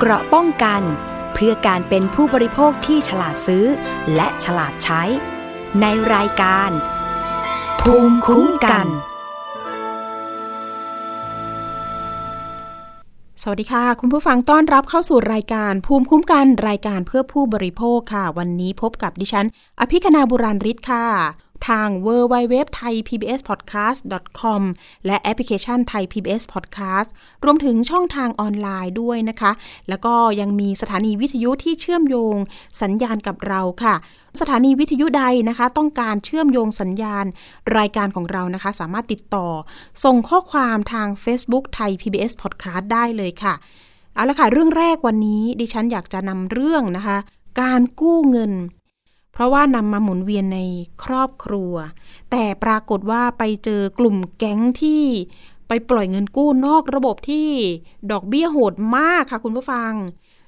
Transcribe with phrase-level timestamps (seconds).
[0.00, 0.82] เกราะป้องกัน
[1.34, 3.64] เพื่อการเป็นผู้บริโภคที่ฉลาดซื้อ
[4.14, 5.02] และฉลาดใช้
[5.80, 6.70] ในรายการ
[7.80, 8.86] ภูมิคุ้มกัน
[13.42, 19.46] สวัสดีค่ะ คุณผู้ฟังต้อนรับเข้าสู่รายการ ภูมิคุ้มกันรายการเพื่อผู้บริโภคค่ะ วันนี้พบกับดิฉัน
[19.80, 21.06] อภิคณาบุราริศค่ะ
[21.68, 24.00] ทาง w w w t h a i PBS Podcast
[24.40, 24.62] com
[25.06, 27.08] และแอปพลิเคชันไทย PBS Podcast
[27.44, 29.52] รวมถึงช่องทางออนไลน์ด้วยนะคะ
[29.88, 32.36] แล้วก็ยังมีสถานีวิทยุที่เชื่อมโยง
[32.82, 33.94] สัญญาณกับเราค่ะ
[34.40, 37.24] สถานีวิทยุใดนะคะ ต้องการเชื่อมโยงสัญญาณ
[37.78, 39.48] รายการของเรานะคะ สามารถติดต่อ
[40.04, 43.54] ส่งข้อความทาง Facebook ไทย PBS Podcast ได้เลยค่ะ
[44.14, 47.18] เอาละค่ะ เรื่องแรกวันนี้ดิฉันอยากจะนำเรื่องนะคะ
[47.60, 48.52] การกู้เงิน
[49.32, 50.60] เพราะว่านำมาหมุนเวียนใน
[51.04, 51.74] ครอบครัว
[52.30, 55.04] แต่ปรากฏว่าไปเจอกลุ่มแก๊งที่
[55.68, 57.48] ไปปล่อยเงินกู้นอกระบบที่
[58.10, 59.92] ดอกเบี้ยโหดมากค่ะคุณผู้ฟัง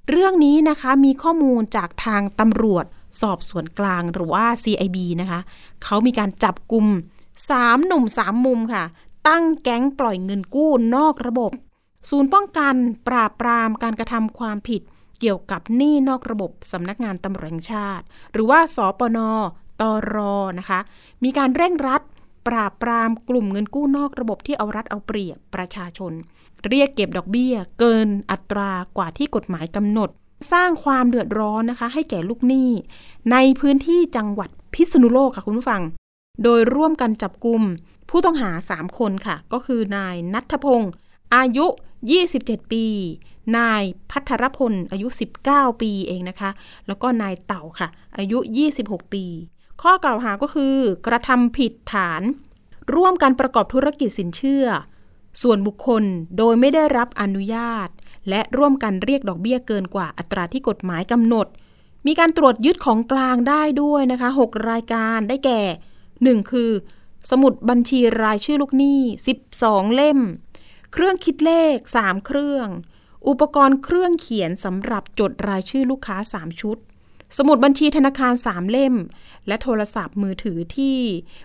[0.08, 2.84] เรื่องนี้นะคะมีข้อมูลจากทางตำรวจ
[3.20, 5.40] สอบสวนกลางหรือว่า CIB นะคะ
[5.84, 6.86] เขามีการจับกลุ่ม
[7.36, 8.84] 3 หนุ่ม 3 มุมค่ะ
[9.28, 11.52] ตั้งแก๊งปล่อยเงินกู้นอกระบบ
[12.08, 12.74] ศูนย์ป้องกัน
[13.08, 14.82] ปราบปรามการกระทำความผิด
[15.20, 19.18] เกี่ยวกับหนี้นอกระบบสำนักงานตำรวจแห่งชาติ หรือว่าสปน
[19.80, 19.82] ต
[20.14, 20.16] ร
[20.58, 20.80] นะคะ
[21.24, 22.02] มีการเร่งรัด
[22.48, 26.12] ปราบปรามกลุ่มเงินกู้นอกระบบที่เอารัดเอาเปรียบประชาชน
[26.66, 30.10] เรียกเก็บดอกเบี้ย เกินอัตรากว่าที่กฎหมายกำหนด
[30.52, 32.70] สร้างความเดือดร้อนนะคะ ให้แก่ลูกหนี้
[33.32, 35.82] ในพื้นที่จังหวัดพิษณุโลกค่ะคุณผู้ฟัง
[36.42, 37.62] โดยร่วมกันจับกลุ่ม
[38.10, 40.92] ผู้ต้องหา 3 คนค่ะ ก็คือนายนัทพงศ์
[41.36, 41.66] อายุ
[42.18, 42.86] 27 ปี
[43.56, 45.08] นายพัทรพล อายุ
[45.44, 46.50] 19 ปีเองนะคะ
[46.86, 48.38] แล้วก็นายเต่าค่ะ อายุ
[48.76, 49.24] 26 ปี
[49.82, 50.74] ข้อกล่าวหาก็คือ
[51.06, 52.22] กระทำผิดฐาน
[52.94, 54.66] ร่วมกันประกอบธุรกิจสินเชื่อ
[55.42, 56.04] ส่วนบุคคล
[56.38, 57.88] โดยไม่ได้รับอนุญาต
[58.28, 61.46] และร่วมกันเรียกดอกเบี้ยเกินกว่าอัตราที่กฎหมายกำหนด
[62.06, 65.60] มีการตรวจยึดของกลางได้ด้วยนะคะ 6 รายการได้แก่
[66.08, 66.70] 1 คือ
[67.30, 69.00] สมุดบัญชีรายชื่อลูกหนี้
[69.48, 70.18] 12 เล่ม
[70.92, 72.68] เครื่องคิดเลข 3 เครื่อง
[73.28, 76.76] อุปกรณ์เครื่องเขียนสำหรับจดรายชื่อลูกค้า 3 ชุด
[77.38, 78.94] สมุดบัญชีธนาคาร 3 เล่ม
[79.46, 80.98] และโทรศัพท์มือถือที่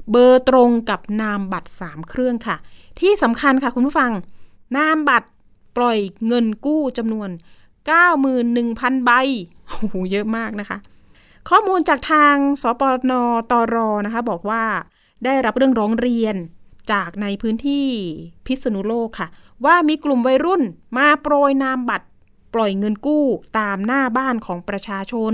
[0.10, 2.58] เบอร์ตรงกับนามบัตร 3 เครื่องค่ะ
[3.00, 4.12] ที่สำคัญค่ะคุณผู้ฟัง
[4.78, 5.30] นามบัตร
[5.78, 7.30] ปล่อยเงินกู้จำนวน
[8.18, 9.12] 91,000 ใบ
[9.68, 10.78] โอ้โหเยอะมากนะคะ
[11.50, 12.82] ข้อมูลจากทางสป
[13.12, 13.14] น
[13.52, 13.76] ตร
[14.06, 14.64] นะคะ บอกว่า
[15.26, 16.36] ได้รับเรื่องร้องเรียน
[16.92, 17.88] จากในพื้นที่
[18.46, 19.28] พิษณุโลกค่ะ
[19.66, 20.62] ว่ามีกลุ่มวัยรุ่น
[20.98, 22.08] มาโปรยนามบัตร
[22.54, 23.26] ปล่อยเงินกู้
[23.60, 25.34] ตามหน้าบ้านของประชาชน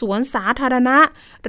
[0.00, 0.98] สวนสาธารณะ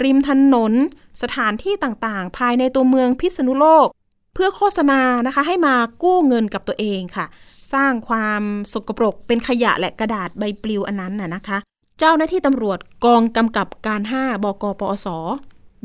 [0.04, 0.74] ริมถนน
[1.22, 3.88] สถานที่ต่างๆ ภายในตัวเมืองพิษณุโลก
[4.34, 7.26] เพื่อโฆษณานะคะให้มากู้เงินกับตัวเองค่ะ
[7.74, 8.42] สร้างความ
[8.74, 11.58] สกปรกเป็นขยะและกระดาษใบปลิวอันนั้นน่ะนะคะ
[12.00, 15.08] เจ้าหน้าที่ตำรวจกองกำกับการ 5 บกปอส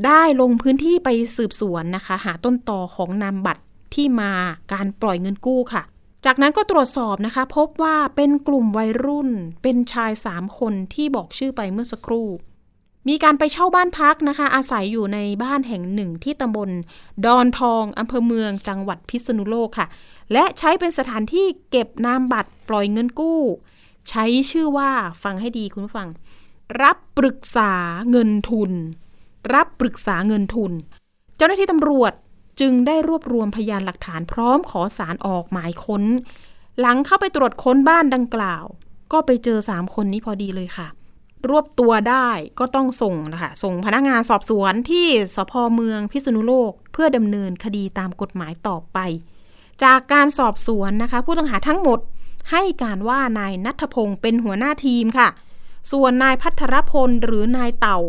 [0.05, 3.63] ได้ลงพื้นที่ไปสืบสวนนะคะ หาต้นตอของนามบัตร
[3.93, 4.31] ที่มา
[4.73, 5.83] การปล่อยเงินกู้ค่ะ
[6.25, 9.29] จากนั้นก็ตรวจสอบนะคะ พบว่าเป็นกลุ่มวัยรุ่น
[9.63, 12.27] เป็นชายสามคนที่บอกชื่อไปเมื่อสักครู่
[13.07, 16.69] มีการไปเช่าบ้านพักนะคะ อาศัยอยู่ในบ้านแห่งหนึ่งที่ตำบล
[17.25, 19.87] ดอนทองอำเภอเมืองจังหวัดพิษณุโลกค่ะ
[20.33, 23.41] และใช้เป็นสถานที่เก็บนามบัตรปล่อยเงินกู้
[24.09, 24.91] ใช้ชื่อว่า
[25.23, 26.09] ฟังให้ดีคุณผู้ฟัง
[26.81, 27.73] รับปรึกษา
[28.11, 28.71] เงินทุน
[29.53, 30.71] รับปรึกษาเงินทุน
[31.37, 32.13] เจ้าหน้าที่ตำรวจ
[32.59, 36.03] จึงได้รวบรวมพยานหลักฐานพร้อมขอสารออกหมายค้น
[36.79, 38.65] หลังเข้าไปตรวจค้นบ้านดังกล่าว
[39.11, 40.87] ก็ไปเจอสามคนนี้พอดีเลยค่ะ
[41.49, 48.97] รวบตัวได้ก็ต้องส่งนะคะส่งพนักงานสอบสวนที่สพเมืองพิษณุโลก เพื่อดำเนินคดีตามกฎหมายต่อไป
[49.83, 51.99] จากการสอบสวนนะคะ ผู้ต้องหาทั้งหมด
[52.51, 55.29] ให้การว่านายนัทพงศ์เป็นหัวหน้าทีมค่ะ
[55.91, 57.99] ส่วนนายพัทรพลหรือนายเต่า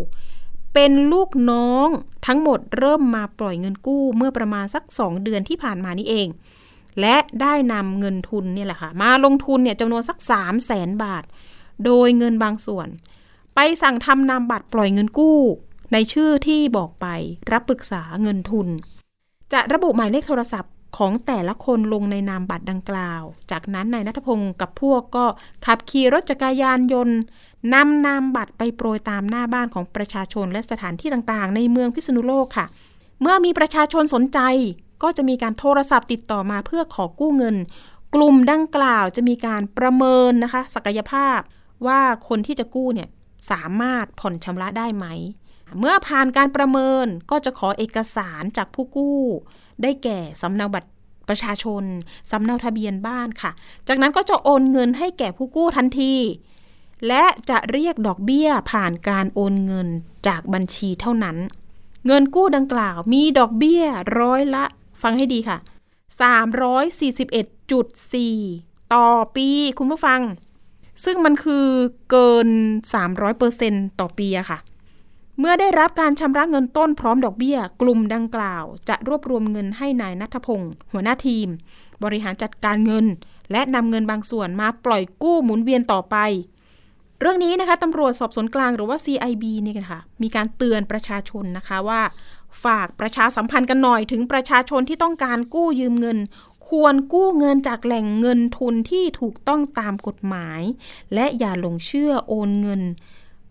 [0.75, 1.89] เป็นลูกน้อง
[2.27, 6.29] ทั้งหมดเริ่มมาปล่อยเงินกู้เมื่อประมาณสัก 2 เดือนที่ผ่านมานี่เอง
[7.01, 11.25] และได้นำเงินทุนเนี่ยแหละค่ะ มาลงทุนเนี่ยจำนวนสัก 3 0 0แสนบาท
[11.85, 12.89] โดยเงินบางส่วน
[13.55, 15.39] ไปสั่งทำนามบัตรปล่อยเงินกู้
[15.93, 17.07] ในชื่อที่บอกไป
[17.53, 18.69] รับปรึกษาเงินทุน
[19.53, 25.25] จะระบุหมายเลขโทรศัพท์ ของแต่ละคนลงในนามบัตรดังกล่าว จากนั้นนายนัทพงศ์กับพวกก็
[25.67, 27.19] ขับขี่รถจักรยานยนต์
[27.75, 32.67] นำนามบัตรไปโปรยตามหน้าบ้านของประชาชนและสถานที่ต่างๆ ในเมืองพิษณุโลกค่ะ
[33.21, 34.41] เมื่อมีประชาชนสนใจ
[35.03, 37.57] ก็จะมีการโทรศัพท์ติดต่อมาเพื่อขอกู้เงิน
[38.15, 41.39] กลุ่มดังกล่าวจะมีการประเมินนะคะ ศักยภาพ
[41.87, 43.09] ว่าคนที่จะกู้เนี่ย
[43.51, 45.07] สามารถผ่อนชำระได้ไหม
[45.79, 49.21] เมื่อผ่านการประเมินก็จะขอเอกสารจากผู้กู้
[49.83, 50.91] ได้แก่สำเนาบัตร
[51.29, 51.85] ประชาชน
[52.31, 53.51] สำเนาทะเบียนบ้านค่ะ
[53.89, 56.15] จากนั้นก็จะโอนเงินให้แก่ผู้กู้ทันที
[57.07, 59.89] และจะเรียกดอกเบี้ยผ่านการโอนเงิน
[60.27, 61.37] จากบัญชีเท่านั้น
[62.07, 63.85] เงินกู้ดังกล่าวมีดอกเบี้ย
[64.21, 64.65] ร้อยละ
[65.03, 65.59] ฟังให้ดีค่ะ
[67.21, 69.49] 341.4 ต่อปี
[69.79, 70.21] คุณผู้ฟัง
[71.05, 71.67] ซึ่งมันคือ
[72.11, 72.49] เกิน
[73.25, 74.59] 300%ต่อปีอะค่ะ
[75.41, 81.49] เมื่อได้รับการชำระเงินต้นพร้อมดอกเบี้ย กลุ่มดังกล่าว จะรวบรวมเงินให้นายนัทพงศ์หัวหน้าทีม
[82.05, 83.07] บริหารจัดการเงิน
[83.53, 86.17] และนำเงินบางส่วนมาปล่อยกู้หมุนเวียนต่อไป
[87.21, 92.01] เรื่องนี้นะคะตำรวจสอบสวนกลางหรือว่า CIB นี่กันค่ะ มีการเตือนประชาชนนะคะว่า
[92.65, 96.19] ฝากประชาสัมพันธ์กันหน่อยถึงประชาชนที่ต้องการกู้ยืมเงิน
[96.69, 100.61] ควรกู้เงินจากแหล่งเงินทุนที่ถูกต้องตามกฎหมาย
[101.15, 102.83] และอย่าหลงเชื่อโอนเงิน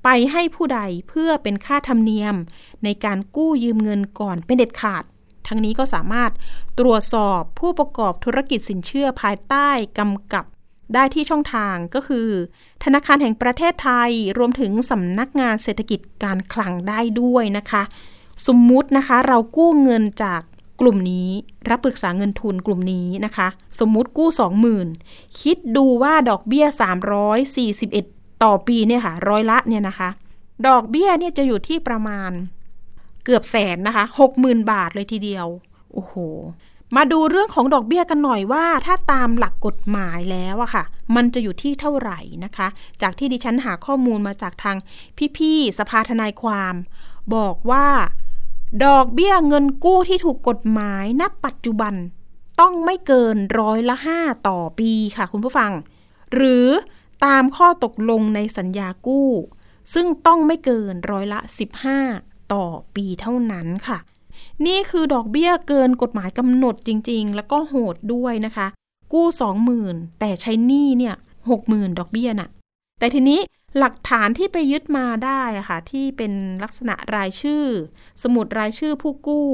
[0.09, 2.35] ไปให้ผู้ใดเพื่อเป็นค่าธรรมเนียม
[2.83, 5.03] ในการกู้ยืมเงินก่อนเป็นเด็ดขาด
[5.47, 6.31] ทั้งนี้ก็สามารถ
[6.79, 9.69] ตรวจสอบผู้ประกอบธุรกิจสินเชื่อภายใต้
[9.99, 10.45] กำกับ
[10.93, 12.27] ได้ที่ช่องทางก็คือ
[12.83, 17.83] ธนาคารแห่งประเทศไทยรวมถึงสำนักงานเศรษฐกิจการคลังได้ด้วยนะคะ
[18.47, 20.41] สมมุตินะคะเรากู้เงินจาก
[20.81, 21.29] กลุ่มนี้
[21.69, 23.47] รับปรึกษาเงินทุนกลุ่มนี้นะคะ
[23.79, 24.29] สมมุติกู้
[24.83, 26.65] 20,000 คิดดูว่าดอกเบี้ย
[27.87, 30.09] 341 ต่อปีเนี่ยค่ะร้อยละเนี่ยนะคะ
[30.67, 32.31] ดอกเบี้ยเนี่ยจะอยู่ที่ประมาณ
[33.25, 34.05] เกือบแสนนะคะ
[34.37, 35.47] 60,000บาทเลยทีเดียว
[35.93, 36.13] โอ้โห
[36.95, 40.83] มาดูเรื่องของดอกเบี้ยกันหน่อยว่า ถ้าตามหลักกฎหมายแล้วอะค่ะ
[41.15, 42.67] มันจะอยู่ที่เท่าไหร่นะคะ
[43.01, 44.77] จากที่ดิฉันหาข้อมูลมาจากทาง
[45.37, 46.73] พี่ๆสภาทนายความ
[47.35, 47.87] บอกว่า
[48.85, 51.93] ดอกเบี้ยเงินกู้ที่ถูกกฎหมายณปัจจุบัน
[52.59, 55.71] ต้องไม่เกินร้อยละห้าต่อปีค่ะคุณผู้ฟัง
[56.33, 56.67] หรือ
[57.25, 59.29] ตามข้อตกลงในสัญญากู้
[59.93, 61.39] ซึ่งต้องไม่เกินร้อยละ
[61.95, 62.65] 15 ต่อ
[62.95, 63.97] ปีเท่านั้นค่ะ
[64.65, 68.67] นี่คือดอกเบี้ยเกินกฎหมายกำหนดจริง ๆ แล้วก็โหดด้วยนะคะ
[69.13, 69.25] กู้
[69.73, 71.15] 20,000 แต่ใช้หนี้เนี่ย
[71.57, 72.49] 60,000 ดอกเบี้ยน่ะ
[72.99, 73.39] แต่ทีนี้
[73.79, 76.33] หลักฐานที่ไปยึดมาได้อะค่ะที่เป็น
[76.63, 77.63] ลักษณะรายชื่อ
[78.23, 79.49] สมุดรายชื่อผู้กู้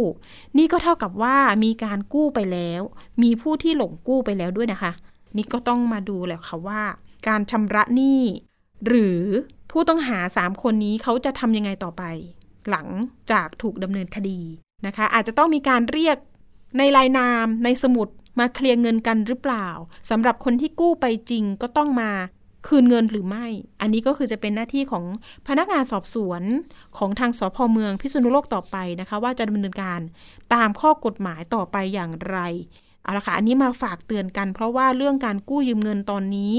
[0.58, 2.82] นี่ก็เท่ากับว่ามีการกู้ไปแล้ว
[3.24, 4.92] มีผู้ที่หลงกู้ไปแล้วด้วยนะคะ
[5.38, 6.82] นี่ก็ต้องมาดูแหละค่ะว่า
[7.28, 8.22] การชำระหนี้
[8.88, 9.22] หรือ
[9.72, 12.04] ผู้ต้องหา 3 คนนี้เขาจะทำยังไงต่อไป
[12.70, 12.88] หลัง
[13.32, 14.40] จากถูกดำเนินคดี
[14.86, 16.18] นะคะ อาจจะต้องมีการเรียก
[16.78, 18.08] ในลายนามในสมุด
[18.40, 19.68] มาเคลียร์เงินกันหรือเปล่า
[20.10, 22.12] สำหรับคนที่กู้ไปจริงก็ต้องมา
[22.68, 23.48] คืนเงินหรือไม่
[23.82, 25.06] อันนี้ก็คือจะเป็นหน้าที่ของ
[25.48, 26.42] พนักงานสอบสวน
[26.98, 30.00] ของทางสพเมืองพิษณุโลกต่อไปนะคะ ว่าจะดำเนินการ
[30.54, 32.38] ตามข้อกฎหมายต่อไปอย่างไร
[33.04, 36.54] เอาละค่ะ อันนี้มาฝากเตือนกัน เพราะว่าเรื่องการกู้ยืมเงินตอนนี้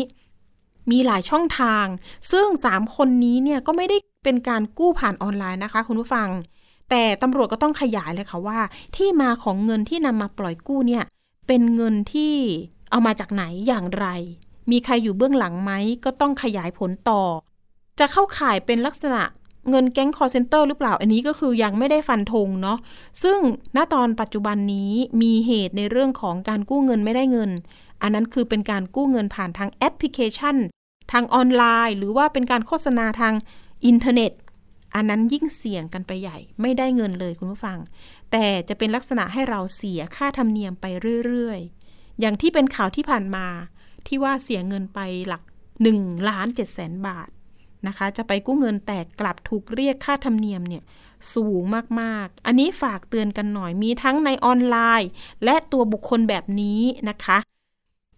[0.91, 1.87] มีหลายช่องทาง
[2.33, 6.29] ซึ่ง 3 คนนี้เนี่ยก็ไม่ได้เป็นการกู้ผ่านออนไลน์นะคะ คุณผู้ฟัง
[6.91, 8.59] แต่ตำรวจก็ต้องขยายเลยค่ะว่า
[8.97, 11.05] ที่มาของเงินที่นำมาปล่อยกู้เนี่ย
[11.47, 12.35] เป็นเงินที่
[12.91, 14.07] เอามาจากไหนอย่างไร
[14.71, 15.73] มีใครอยู่เบื้องหลังไหม
[16.05, 17.23] ก็ต้องขยายผลต่อ
[17.99, 19.23] จะเข้าข่ายเป็นลักษณะ
[19.71, 22.79] เงินแก๊งคอร์เซนเตอร์หรือเปล่า อันนี้ก็คือยังไม่ได้ฟันธงเนาะ
[23.23, 23.39] ซึ่ง
[23.77, 24.93] ณตอนปัจจุบันนี้
[25.23, 27.51] มีเหตุในเรื่องของการกู้เงินไม่ได้เงิน
[28.03, 30.57] อันนั้นคือเป็นการกู้เงินผ่านทางแอปพลิเคชัน
[31.13, 33.35] ทางออนไลน์ หรือว่าเป็นการโฆษณาทาง
[33.87, 34.33] อินเทอร์เน็ต
[34.95, 37.79] อันนั้นยิ่งเสี่ยงกันไปใหญ่ ไม่ได้เงินเลยคุณผู้ฟัง
[38.31, 40.87] แต่จะเป็นลักษณะให้เราเสียค่าธรรมเนียมไป
[41.27, 43.47] เรื่อยๆ อย่างที่เป็นข่าวที่ผ่านมา
[44.07, 45.43] ที่ว่าเสียเงินไปหลัก
[45.85, 47.29] 1ล้าน7แสนบาท
[47.87, 50.83] นะคะ จะไปกู้เงินแต่กลับถูกเรียกค่าธรรมเนียมเนี่ย
[51.35, 51.63] สูง
[52.01, 55.11] มากๆ อันนี้ฝากเตือนกันหน่อยมีทั้งในออนไลน์
[55.45, 57.39] และตัวบุคคลแบบนี้นะคะ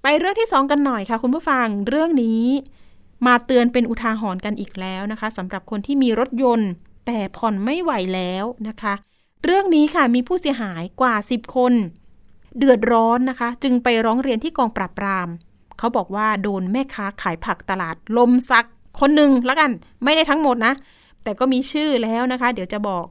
[0.09, 2.43] ไปเรื่องที่ 2 กันหน่อยค่ะคุณผู้ฟังเรื่องนี้
[3.27, 6.71] มาเตือนเป็นอุทาหรณ์กันอีกแล้วนะคะสำหรับคนที่มีรถยนต์
[7.07, 8.95] แต่ผ่อนไม่ไหวแล้วนะคะ
[9.45, 11.73] เรื่องนี้ค่ะมีผู้เสียหายกว่า 10 คน
[12.59, 15.29] เดือดร้อนนะคะ จึงไปร้องเรียนที่กองปราบปราม
[15.79, 18.67] เขาบอกว่าโดนแม่ค้าขายผักตลาดลมซัก
[19.01, 19.71] คนหนึ่งล้วกัน
[20.05, 20.73] ไม่ได้ทั้งหมดนะ
[21.23, 23.05] แต่ก็มีชื่อแล้วนะคะ เดี๋ยวจะบอก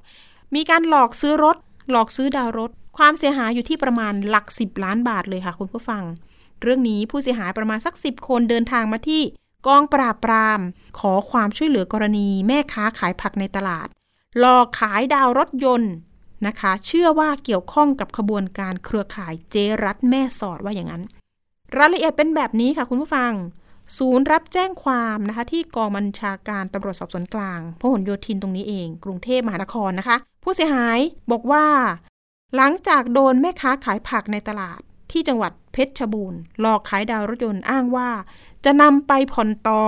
[0.56, 1.58] มีการหลอกซื้อรถ
[1.92, 6.04] หลอกซื้อดาวรถ ความเสียหายอยู่ที่ประมาณหลัก 10 ล้านบาทเลยค่ะ คุณผู้ฟัง
[6.66, 9.22] เรื่องนี้ผู้เสียหายประมาณสัก 10 คนเดินทางมาที่
[9.68, 10.60] กองปราบปราม
[11.00, 13.88] ขอความช่วยเหลือกรณีแม่ค้าขายผักในตลาด
[14.40, 15.94] หลอกขายดาวรถยนต์
[16.48, 21.04] นะคะ เชื่อว่าเกี่ยวข้องกับขบวนการเครือข่ายเจรัตแม่สอดว่าอย่างนั้น
[21.78, 23.32] รายละเอียดเป็นแบบนี้ค่ะคุณผู้ฟัง
[23.98, 31.00] ศูนย์รับแจ้งความนะคะ ที่กองบัญชาการตำรวจสอบสวนกลางพหลโยธินตรงนี้เอง กรุงเทพมหานครนะคะ ผู้เสียหาย
[31.32, 31.66] บอกว่า
[32.56, 34.82] หลังจากโดนแม่ค้าขายผักในตลาด
[35.12, 38.10] ที่จังหวัดเพชรบูรณ์หลอกขายดาวรถยนต์อ้างว่า
[38.66, 39.82] จะนำไปผ่อนต่อ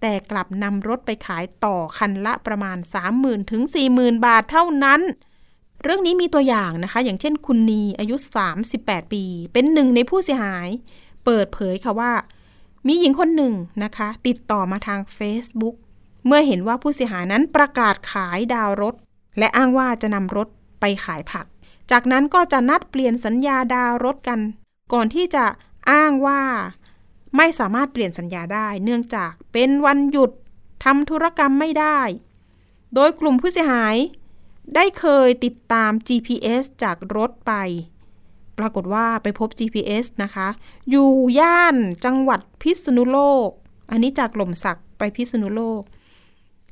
[0.00, 2.78] แต่กลับนำรถไปขายต่อคันละประมาณ
[3.14, 3.62] 30,000ถึง
[3.94, 5.00] 40,000 บาทเท่านั้น
[5.82, 8.16] เรื่องนี้มีตัวอย่างนะคะ อย่างเช่นคุณนีอายุ
[8.64, 10.68] 38 ปี เป็นหนึ่งในผู้เสียหาย
[11.24, 12.12] เปิดเผยค่ะว่า
[12.86, 15.76] มีหญิงคนหนึ่งนะคะ ติดต่อมาทาง Facebook
[16.26, 18.94] เมื่อเห็นว่าผู้เสียหายนั้นประกาศขายดาวรถ
[19.38, 20.48] และอ้างว่าจะนำรถ
[20.80, 21.46] ไปขายผัก
[21.90, 24.40] จากนั้นก็จะนัดเปลี่ยนสัญญาดาวรถกัน
[24.92, 25.44] ก่อนที่จะ
[25.90, 26.42] อ้างว่า
[27.36, 30.30] ไม่สามารถเปลี่ยนสัญญาได้ เนื่องจากเป็นวันหยุด
[30.84, 32.00] ทำธุรกรรมไม่ได้
[32.94, 33.96] โดยกลุ่มผู้เสียหาย
[34.74, 37.52] ได้เคยติดตาม GPS จากรถไป
[38.58, 40.48] ปรากฏว่าไปพบ GPS นะคะ
[40.90, 43.48] อยู่ย่านจังหวัดพิษณุโลก
[43.90, 45.82] อันนี้จากหล่มสักไปพิษณุโลก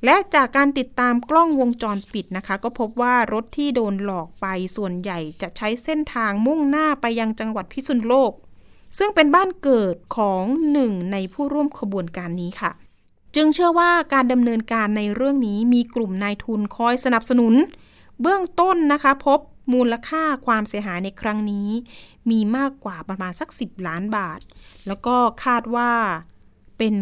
[0.05, 8.33] และจากการติดตามกล้องวงจรปิดนะคะ ก็พบว่ารถที่โดนหลอกไปส่วนใหญ่จะใช้เส้นทางมุ่งหน้าไปยังจังหวัดพิษณุโลก
[8.99, 12.73] ซึ่งเป็นบ้านเกิดของหนึ่งในผู้ร่วมขบวนการนี้ค่ะ
[13.35, 17.55] จึงเชื่อว่าการดำเนินการในเรื่องนี้มีกลุ่มนายทุนคอยสนับสนุน
[18.21, 19.41] เบื้องต้นนะคะ พบ
[19.73, 21.69] มูลค่าความเสียหายในครั้งนี้
[22.31, 24.41] มีมากกว่าประมาณสัก 10 ล้านบาท
[24.87, 25.91] แล้วก็คาดว่า
[26.79, 26.95] เป็น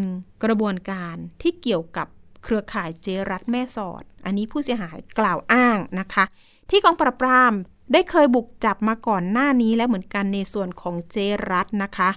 [0.45, 2.07] กระบวนการที่เกี่ยวกับ
[2.43, 6.25] เครือข่ายเจรัตแม่สอด อันนี้ผู้เสียหายกล่าวอ้างนะคะ
[6.71, 7.53] ที่กองปราบปราม
[7.93, 11.17] ได้เคยบุกจับมาก่อนหน้านี้แล้วเหมือนกันในส่วนของเจ
[11.51, 12.11] รัตนะคะ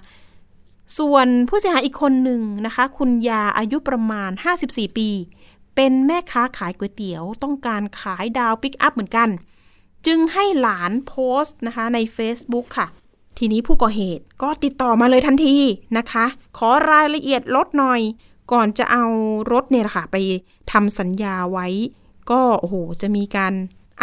[0.98, 4.30] ส่วนผู้เสียหายอีกคนหนึ่งนะคะ คุณยาอายุประมาณ
[4.64, 5.08] 54 ปี
[5.74, 9.28] เป็นแม่ค้าขายก๋วยเตี๋ยว ต้องการขายดาวปิกอัพเหมือนกัน
[10.06, 12.86] จึงให้หลานโพสต์นะคะใน Facebook ค่ะ
[13.38, 15.56] ทีนี้ผู้ก่อเหตุก็ติดต่อมาเลยทันที
[15.98, 16.26] นะคะ
[16.58, 18.00] ขอรายละเอียดรถหน่อย
[18.52, 19.04] ก่อนจะเอา
[19.52, 20.16] รถเนี่ยค่ะไป
[20.72, 21.66] ทำสัญญาไว้
[22.30, 23.54] ก็โอ้โหจะมีการ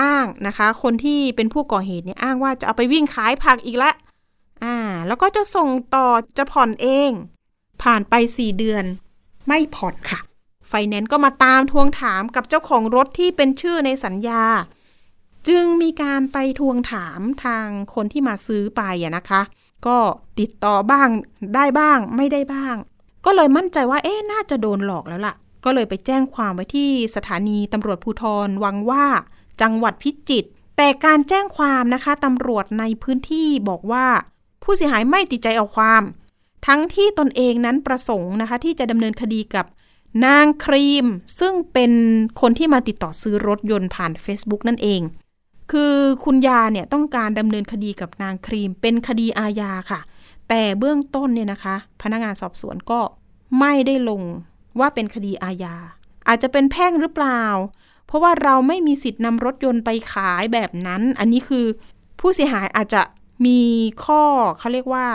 [0.02, 3.92] อ้างนะคะ คนที่เป็นผู้ก่อเหตุเนี่ยอ้างว่าจะเอาไปวิ่งขายผักอีกละ
[4.64, 6.08] อ่า แล้วก็จะส่งต่อ
[6.38, 7.12] จะผ่อนเอง
[7.84, 8.86] ผ่านไป 4 เดือน
[9.48, 10.20] ไม่ผ่อนค่ะ
[10.68, 14.44] ไฟแนนซ์ก็มาตามทวงถามกับเจ้าของรถที่เป็นชื่อในสัญญา
[15.50, 19.42] จึงมีการไปทวงถามทางคนที่มาซื้อไปอะนะคะ
[19.88, 19.98] ก็
[20.40, 21.10] ติดต่อบ้าง
[21.56, 22.76] ได้บ้างไม่ได้บ้าง
[23.26, 25.36] ก็เลยมั่นใจว่า เอ๊ะน่าจะโดนหลอกแล้วล่ะ
[25.66, 29.06] ก็เลยไปแจ้งความไว้ที่สถานีตำรวจภูทรวังว่า
[29.62, 34.06] จังหวัดพิจิตร แต่การแจ้งความนะคะตำรวจในพื้นที่บอกว่า
[34.64, 36.02] ผู้เสียหายไม่ติดใจเอาความ
[36.68, 39.66] ทั้งที่ตนเองนั้นประสงค์นะคะ ที่จะดำเนินคดีกับ
[40.26, 41.06] นางครีม
[41.40, 41.92] ซึ่งเป็น
[42.42, 45.02] คนที่มาติดต่อซื้อรถยนต์ผ่าน Facebook นั่นเอง
[45.72, 50.00] คือคุณยาเนี่ยต้องการดำเนินคดีกับนางครีม เป็นคดีอาญาค่ะ
[50.54, 53.00] แต่เบื้องต้นเนี่ยนะคะ พนักงานสอบสวนก็
[53.60, 54.22] ไม่ได้ลง
[54.80, 55.76] ว่าเป็นคดีอาญา
[56.28, 57.44] อาจจะเป็นแพ่งหรือเปล่า
[58.08, 61.66] เพราะว่าเราไม่มีสิทธิ์นำรถยนต์ไปขายแบบนั้น อันนี้คือ
[62.20, 63.02] ผู้เสียหายอาจจะ
[63.46, 63.60] มี
[64.06, 64.24] ข้อ
[64.60, 65.06] เขาเรียกว่า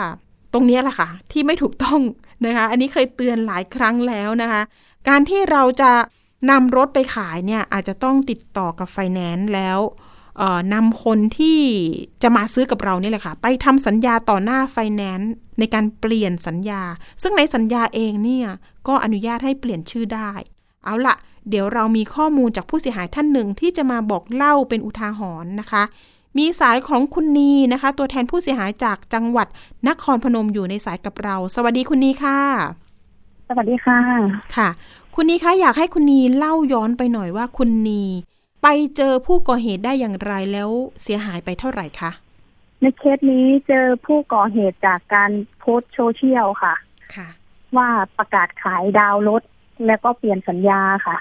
[0.53, 1.99] ตรงนี้แหละค่ะ ที่ไม่ถูกต้อง
[2.45, 4.61] นะคะ อันนี้เคยเตือนหลายครั้งแล้วนะคะ
[5.07, 5.91] การที่เราจะ
[6.51, 9.79] นำรถไปขายเนี่ยอาจจะต้องติดต่อกับไฟแนนซ์แล้ว
[10.73, 11.59] นำคนที่
[12.23, 16.81] จะมาซื้อกับเรานี่แหละค่ะ ไปทำสัญญาต่อหน้าไฟแนนซ์ในการเปลี่ยนสัญญา
[17.21, 18.47] ซึ่งในสัญญาเองเนี่ย
[18.87, 20.31] ก็อนุญาตให้เปลี่ยนชื่อได้
[20.85, 21.15] เอาละ
[21.49, 25.83] เดี๋ยวเรามีข้อมูลจากผู้เสียหายท่านหนึ่งที่จะมาบอกเล่าเป็นอุทาหรณ์นะคะ
[26.37, 29.47] มีสายของคุณนีนะคะ ตัวแทนผู้เสียหายจากจังหวัด
[29.87, 32.39] นครพนมอยู่ในสายกับเรา สวัสดีคุณนีค่ะ
[33.49, 33.99] สวัสดีค่ะ
[34.55, 34.69] ค่ะ
[35.15, 38.03] คุณนีคะอยากให้คุณนีเล่าย้อนไปหน่อยว่าคุณนี
[38.63, 40.69] ไปเจอผู้ก่อเหตุได้อย่างไรแล้ว
[41.03, 42.11] เสียหายไปเท่าไหร่คะ
[42.81, 46.75] ในเคสนี้เจอผู้ก่อเหตุจากการโพสต์โซเชียลค่ะ
[47.15, 47.27] ค่ะ
[47.77, 49.41] ว่าประกาศขายดาวรถ
[49.87, 51.17] แล้วก็เปลี่ยนสัญญาค่ะ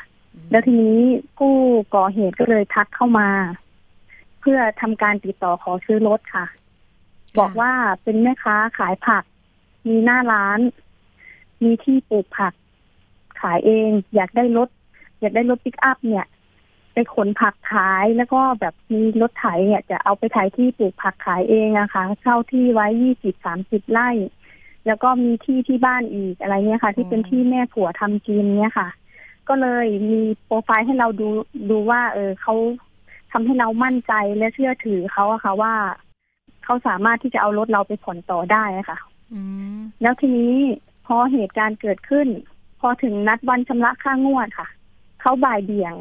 [0.51, 1.01] แล้วทีนี้
[1.39, 1.55] ผู้
[1.97, 3.29] ก่อเหตุก็เลยทักเข้ามา
[4.41, 6.47] เพื่อทำการติดต่อขอซื้อรถค่ะ
[7.39, 9.25] บอกว่าเป็นแม่ค้าขายผัก
[9.89, 10.61] มีหน้าร้าน
[11.63, 12.53] มีที่ปลูกผัก
[13.41, 14.69] ขายเอง อยากได้รถ
[15.21, 16.27] อยากได้รถปิกอัพเนี่ย
[16.97, 24.11] ไปขนผักขายแล้วก็แบบมีรถไถเนี่ยจะเอาไปไถที่ปลูกผักขายเองอะค่ะเช่าที่ไว้ยี่สิบสามสิบไร่
[24.87, 28.89] แล้วก็มีที่ที่บ้านอีกอะไรเงี้ยค่ะ ที่เป็นที่แม่ผัวทำกินเนี่ยค่ะ
[29.49, 31.29] ก็เลยมีโปรไฟล์ให้เราดู
[31.71, 32.55] ดูว่า เออเขา
[33.33, 35.75] ทำให้เรามั่นใจและเชื่อถือเขาอะค่ะว่า
[36.65, 38.99] เขาสามารถที่จะเอารถเราไปผ่อนต่อได้อะค่ะ
[39.33, 39.41] อื
[39.77, 40.55] มแล้วทีนี้
[41.07, 42.29] พอเหตุการณ์เกิดขึ้น
[42.81, 44.69] พอถึงนัดวันชำระค่างวดค่ะ
[45.21, 45.95] เขาบ่ายเบี่ยง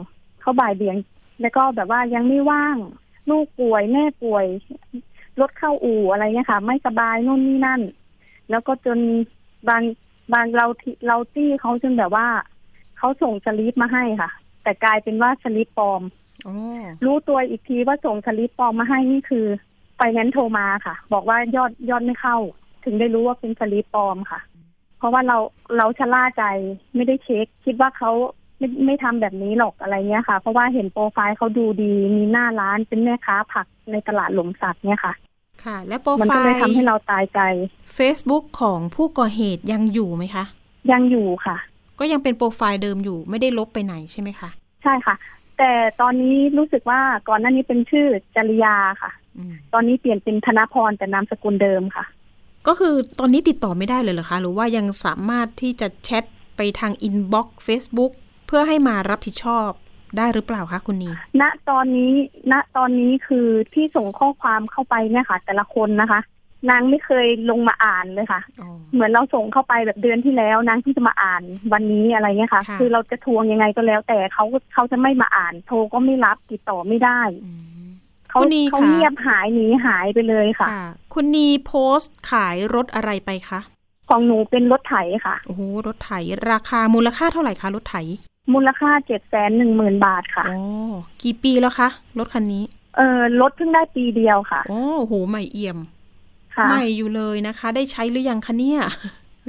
[0.46, 0.98] เขาบ่ายเบี่ยง
[1.42, 2.78] แล้วก็แบบว่ายังไม่ว่าง
[3.30, 4.46] ลูกป่วยแม่ป่วย
[5.40, 7.82] รถเข้าอู่อะไรเนี่ยค่ะ ไม่สบายนู่นนี่นั่น
[8.50, 9.00] แล้วก็จน
[9.70, 9.84] บาง
[10.34, 12.28] บางเราที่เราตี้เขาจนแบบว่า
[12.98, 14.30] เขาส่งสลิปมาให้ค่ะ
[14.64, 16.02] แต่กลายเป็นว่าสลิปปลอม
[16.46, 16.58] โอ้
[17.06, 19.46] รู้ตัวอีกทีว่าส่งสลิปปลอมมาให้นี่คือ
[19.96, 22.38] ไฟแนนซ์โทรมาค่ะ บอกว่ายอดยอดไม่เข้า
[22.86, 24.40] ถึงได้รู้ว่าเป็นสลิปปลอมค่ะ
[24.98, 25.38] เพราะว่าเรา
[25.78, 26.44] เราชะล่าใจ
[26.96, 28.12] ไม่ได้เช็ค คิดว่าเขา
[28.60, 35.14] ไม่ไม่ทำแบบนี้หรอกอะไรเงี้ยค่ะ เพราะว่าเห็นโปรไฟล์เขาดูดีมีหน้าร้านเป็นแม่ค้าผักในตลาดหลมสักเนี่ยค่ะ
[35.64, 37.40] ค่ะ และโปรมันไฟก็เลยล์ทำให้เราตายใจ
[37.98, 40.46] Facebook ของผู้ก่อเหตุยังอยู่ไหมคะ
[40.92, 41.58] ยังอยู่ค่ะ
[42.00, 44.50] ก็ยังเป็นโปรไฟล์เดิมอยู่ไม่ได้ลบไปไหนใช่ไหมคะ
[44.84, 45.16] ใช่ค่ะ
[45.58, 45.72] แต่
[46.02, 52.06] ตอนนี้รู้สึกว่าก่อนหน้านี้เป็นชื่อจริยาค่ะ อืมตอนนี้เปลี่ยนเป็นธนพรแต่นามสกุลเดิมค่ะ
[52.68, 56.24] ก็คือตอนนี้ติดต่อไม่ได้เลยเหรอคะ หรือว่ายังสามารถที่จะแชท
[56.58, 58.12] ไปทางอินบ็อกซ์เฟซบุ๊ก
[58.48, 59.70] เพื่อให้มารับผิดชอบ
[60.18, 61.10] ได้หรือเปล่าคะคุณนี
[61.42, 62.12] ณตอนนี้
[62.52, 66.22] ณตอนนี้คือที่ส่งข้อความเข้าไปเนี่ยค่ะ แต่ละคนนะคะ
[66.70, 77.52] นางไม่เคยลงมาอ่านเลยค่ะอ๋อเหมือนเราส่งเข้าไปแบบเดือนที่แล้ว นางที่จะมาอ่านวันนี้อะไรเงี้ยค่ะค่ะ คือเราจะทวงยังไงก็แล้ว แต่เขาเขาจะไม่มาอ่าน โทรก็ไม่รับติดต่อไม่ได้อื
[77.86, 77.88] ม
[78.30, 83.60] เขาคุณนีเขาคะเงียบหายหนีหายไปเลยค่ะค่ะ คุณนีโพสต์ขายรถอะไรไปคะ
[84.10, 86.12] ของหนูเป็นรถไถค่ะ โอ้โห รถไถ
[86.52, 87.96] ราคามูลค่าเท่าไหร่คะ รถไถ
[88.54, 92.64] มูลค่าเจ็ดแสนหนึ่งหมื่นบาทค่ะอ๋อกี่ปีแล้วคะรถคันนี้
[92.98, 95.78] เออรถเพิ่งได้ปีเดียวค่ะ โอ้โหใหม่เอี่ยม
[96.56, 98.82] ค่ะใหม่อยู่เลยนะคะ ได้ใช้หรือยังคะเนี่ย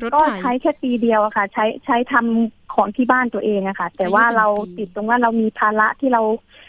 [0.03, 6.23] รถก็ไถใช้แค่ปีเดียวอะค่ะ ใช้ใช้ทำของที่บ้านตัวเองอะค่ะ แต่ว่าอายุเป็นเราปีติดตรงว่าเรามีภาระที่เรา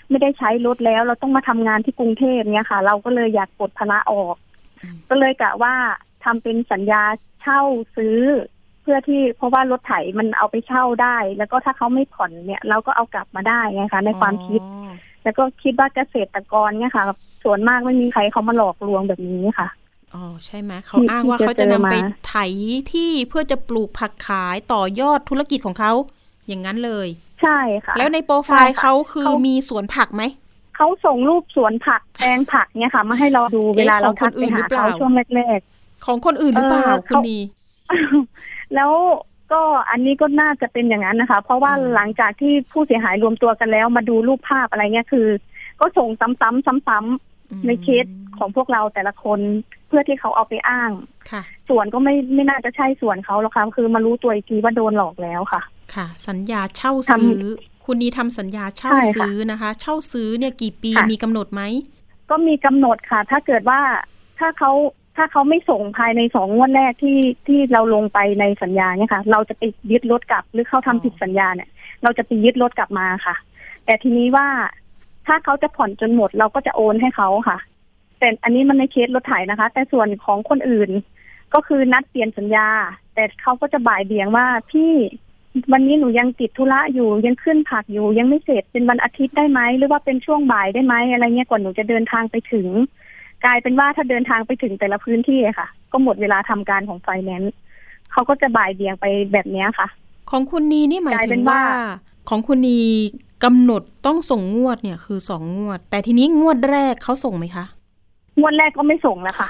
[0.10, 4.36] ไม่ได้ใช้รถแล้ว เราต้องมาทำงานที่กรุงเทพเนี่ยค่ะ เราก็เลยอยากปลดภาระออก
[4.82, 5.74] อืมก็เลยกะว่า
[6.24, 7.04] ทำเป็นสัญญา
[7.42, 7.62] เช่า
[7.96, 8.20] ซื้อ
[8.56, 14.92] เพื่อที่เพราะว่ารถไถมันเอาไปเช่าได้ แล้วก็ถ้าเขาไม่ผ่อนเนี่ย เราก็เอากลับมาได้ไงคะ ในความคิดอ๋อ
[15.24, 17.04] แล้วก็คิดว่าเกษตรกรเนี่ยค่ะ
[17.44, 19.68] ส่วนมากไม่มีใครเขามาหลอกลวงแบบนี้ค่ะ
[20.14, 22.36] อ๋อใช่ไหมเขาที่อ้างว่าที่จะเขาจะนำไปเจอมาไถ
[22.94, 25.92] ที่เพื่อจะปลูกผักขายต่อยอดธุรกิจของเขา
[26.48, 27.08] อย่างนั้นเลย
[27.42, 30.24] ใช่ค่ะ แล้วในโปรไฟล์ใช่ค่ะเขาคือเขามีมีสวนผักไหม
[30.76, 35.60] เขาส่งรูปสวนผักแปลงผักเนี่ยค่ะ มาให้เราดูเวลาเอ๊ะเราของคทันกอื่ไปนหรืหาอเปล่าเขาช่วงแรก
[36.06, 38.92] ของคนอื่นหรือเปล่าเออคุณเขานีๆ แล้ว
[39.52, 45.28] ก็อันนี้ก็น่าจะเป็นอย่างนั้นนะคะ เพราะว่าอืมหลังจากที่ผู้เสียหายรวมตัวกันแล้ว มาดูรูปภาพอะไรเนี่ยคือ
[45.80, 48.06] ก็ส่งซ้ำๆซ้ำๆในเคส
[48.38, 49.40] ของพวกเราแต่ละคน
[49.88, 50.92] เพื่อที่เขาเอาไปอ้าง
[51.32, 55.62] ค่ะ ส่วนก็ไม่ไม่น่าจะใช่ส่วนเขาหรอกค่ะคือมารู้ตัวอีกทีว่าโดนหลอกแล้วค่ะ
[55.96, 57.48] ค่ะ สัญญาเช่าทำซื้อ
[57.86, 61.62] คุณนีทำสัญญาเช่าใช่ค่ะซื้อนะคะ เช่าซื้อเนี่ยกี่ปีค่ะมีกำหนดไหม
[62.30, 63.82] ก็มีกำหนดค่ะ ถ้าเกิดว่า
[64.40, 64.72] ถ้าเขา
[65.18, 71.70] ถ้าเขาไม่ส่งภายในสองงวดแรกที่ที่เราลงไปในสัญญาเนี่ยค่ะ เราจะไปยึดรถกลับหรือเขาทำผิดสัญญาเนี่ย
[72.04, 73.36] เราจะไปยึดรถกลับมาค่ะ
[73.86, 74.48] แต่ทีนี้ว่า
[75.28, 77.58] ถ้าเขาจะผ่อนจนหมด เราก็จะโอนให้เขาค่ะ
[78.20, 80.90] แต่อันนี้มันในเคสรถไถนะคะ แต่ส่วนของคนอื่น
[81.54, 82.68] ก็คือนัดเปลี่ยนสัญญา
[83.14, 84.92] แต่เขาก็จะบ่ายเบี่ยงว่าพี่
[85.72, 92.68] วันนี้หนูยังติดธุระอยู่ยังขึ้นผักอยู่ยังไม่เสร็จเป็นวันอาทิตย์ได้ไหมหรือว่าเป็นช่วงบ่ายได้ไหมอะไรเงี้ยกว่าหนูจะเดินทางไปถึง
[93.46, 97.54] กลายเป็นว่าถ้าเดินทางไปถึงแต่ละพื้นที่อะค่ะ ก็หมดเวลาทำการของไฟแนนซ์
[98.12, 99.88] เขาก็จะบ่ายเบี่ยงไปแบบเนี้ยค่ะ
[100.32, 101.88] ของคุณนีนี่หมายกลายถึเป็งนว่าว่า
[102.30, 102.80] ของคุณนี
[103.44, 107.66] กำหนดต้องส่งงวดเนี่ยคือสองงวด แต่ทีนี้งวดแรกเขาส่งไหมคะ
[108.40, 109.50] งวดแรกก็ไม่ส่งแล้วค่ะ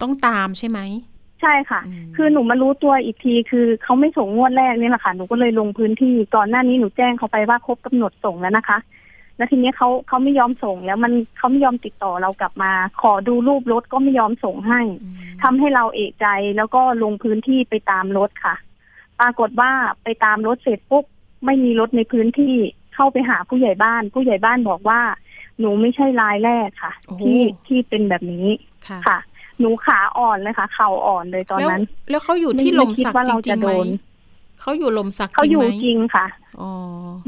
[0.00, 0.80] ต้องตามใช่ไหม
[1.40, 8.78] ใช่ค่ะอืมคือหนูมารู้ตัวอีกทีคือเขาไม่ส่งงวดแรกนี่แหละค่ะ หนูก็เลยลงพื้นที่ก่อนหน้านี้หนูแจ้งเขาไปว่าครบกำหนดส่งแล้วนะคะ
[9.36, 18.54] แล้วทีนี้เขาเขาไม่ยอมส่งแล้วมันเขาไม่ยอมติดต่อเรากลับมา ขอดูรูปรถก็ไม่ยอมส่งให้อืมทำให้เราเอกใจแล้วก็ลงพื้นที่ไปตามรถค่ะ
[19.20, 19.70] ปรากฏว่า
[20.04, 21.04] ไปตามรถเสร็จปุ๊บ
[21.44, 22.54] ไม่มีรถในพื้นที่
[22.94, 25.00] เข้าไปหาผู้ใหญ่บ้าน ผู้ใหญ่บ้านบอกว่า
[25.60, 28.46] หนูไม่ใช่รายแรกค่ะโอ้โหที่ที่เป็นแบบนี้
[28.88, 29.18] ค่ะค่ะ
[29.60, 33.86] หนูขาอ่อนเลยค่ะ เข่าอ่อนเลยตอนแล้วนั้น แล้วเขาอยู่ที่ไม่ลมไม่คิดสักว่าจเราริจะงๆไหมโดน
[34.60, 36.26] เขาอยู่ลมสักเขาจริองยู่ไหมจริงค่ะ
[36.60, 36.70] อ๋อ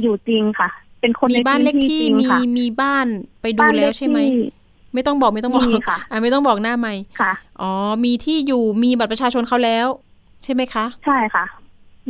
[0.02, 0.68] อยู่จริงค่ะ
[1.04, 3.06] เป็นคนมีในบ้านพื้เล็นกที่ที่จริงมีค่ะมีบ้าน
[3.42, 4.42] ไปดูบ้านแล้วใช่ไหมเลขที่
[4.94, 7.70] ไม่ต้องบอกไม่ต้องบอกมีค่ะอ่าไม่ต้องบอกหน้าไม่ค่ะ อ๋อ
[8.04, 9.86] มีที่อยู่มีบัตรประชาชนเขาแล้ว
[10.44, 11.44] ใช่ไหมคะ ใช่ค่ะ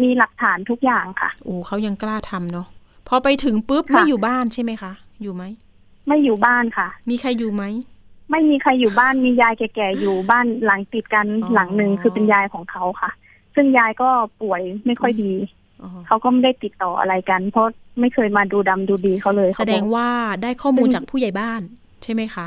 [0.03, 2.67] มีหลักฐานทุกอย่างค่ะโอ้เขายังกล้าทำเนาะ
[3.09, 5.43] พอไปถึงปุ๊บค่ะไม่อยู่บ้านใช่ไหมคะ อยู่ไหม
[6.07, 7.65] ไม่อยู่บ้านค่ะ มีใครอยู่ไหม
[8.31, 13.11] ไม่มีใครอยู่บ้านมียายแก่ๆอยู่บ้านหลังติดกันอ๋อหลังหนึ่งคือเป็นยายของเขาค่ะ
[13.55, 14.09] ซึ่งยายก็
[14.41, 15.64] ป่วยไม่ค่อยดีอ๋อ
[16.07, 17.67] เขาก็ไม่ได้ติดต่ออะไรกัน เพราะ
[18.01, 20.09] ไม่เคยมาดูดำดูดีเขาเลย แสดงเขบอกว่า
[20.43, 21.61] ได้ข้อมูลซึ่งจากผู้ใหญ่บ้าน
[22.03, 22.47] ใช่ไหมคะ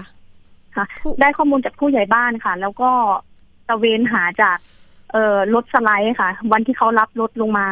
[0.75, 2.89] ค่ะผู้ได้ข้อมูลจากผู้ใหญ่บ้านค่ะ แล้วก็
[3.69, 4.57] ตะเวนหาจาก
[5.11, 7.67] เอ่อรถสไลด์ค่ะ วันที่เขารับรถลงมา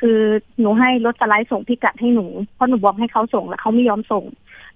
[0.00, 0.20] คือ
[0.60, 4.24] หนูให้รถสไลด์ส่งพิกัดให้หนูเพราะหนูบอกให้เขาส่งแล้วเขาไม่ยอมส่ง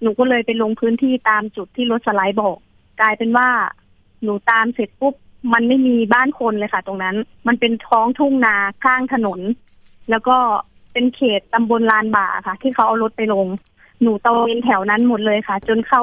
[0.02, 2.56] หนูก็เลยไปลงพื้นที่ตามจุดที่รถสไลด์บอก
[3.00, 3.48] กลายเป็นว่า
[4.22, 5.14] หนูตามเสร็จปุ๊บ
[5.52, 9.40] มันไม่มีบ้านคนเลยค่ะ ตรงนั้น มันเป็นท้องทุ่งนาข้างถนน
[10.10, 10.36] แล้วก็
[10.92, 13.46] เป็นเขตตำบลลานบ่าค่ะ ที่เขาเอารถไปลง
[14.02, 16.00] หนูตะเวนแถวนั้นหมดเลยค่ะ จนเขา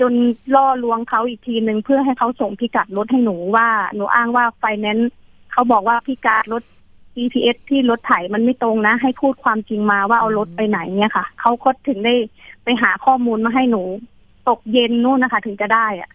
[0.00, 0.12] จน
[0.54, 5.10] ล่อลวงเขาอีกทีหนึ่งเพื่อให้เขาส่งพิกัดรถให้หนูว่า หนูอ้างว่าไฟแนนซ์
[5.52, 6.62] เขาบอกว่าพิกัดรถ
[7.14, 12.14] GPS ที่รถไถมันไม่ตรงนะ ให้พูดความจริงมาว่าเอารถไปไหนเนี่ยค่ะเขาก็ถึงได้
[12.64, 13.82] ไปหาข้อมูลมาให้หนู
[14.48, 16.10] ตกเย็นนู่นนะคะ ถึงจะได้อะ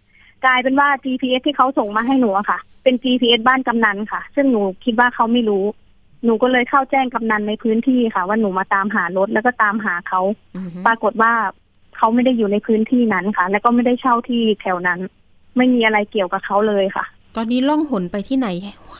[0.45, 5.63] กลายเป็นว่า GPS ที่เขาส่งมาให้หนูอะค่ะ เป็น GPS บ้านกำนันค่ะ ซึ่งหนูคิดว่าเขาไม่รู้
[6.23, 10.21] หนูก็เลยเข้าแจ้งกำนันในพื้นที่ค่ะ ว่าหนูมาตามหารถแล้วก็ตามหาเขา
[10.55, 11.33] อือฮึปรากฏว่า
[11.97, 14.99] เขาไม่ได้อยู่ในพื้นที่นั้นค่ะ แล้วก็ไม่ได้เช่าที่แถวนั้น
[15.57, 18.47] ไม่มีอะไรเกี่ยวกับเขาเลยค่ะ ตอนนี้ล่องหนไปที่ไหน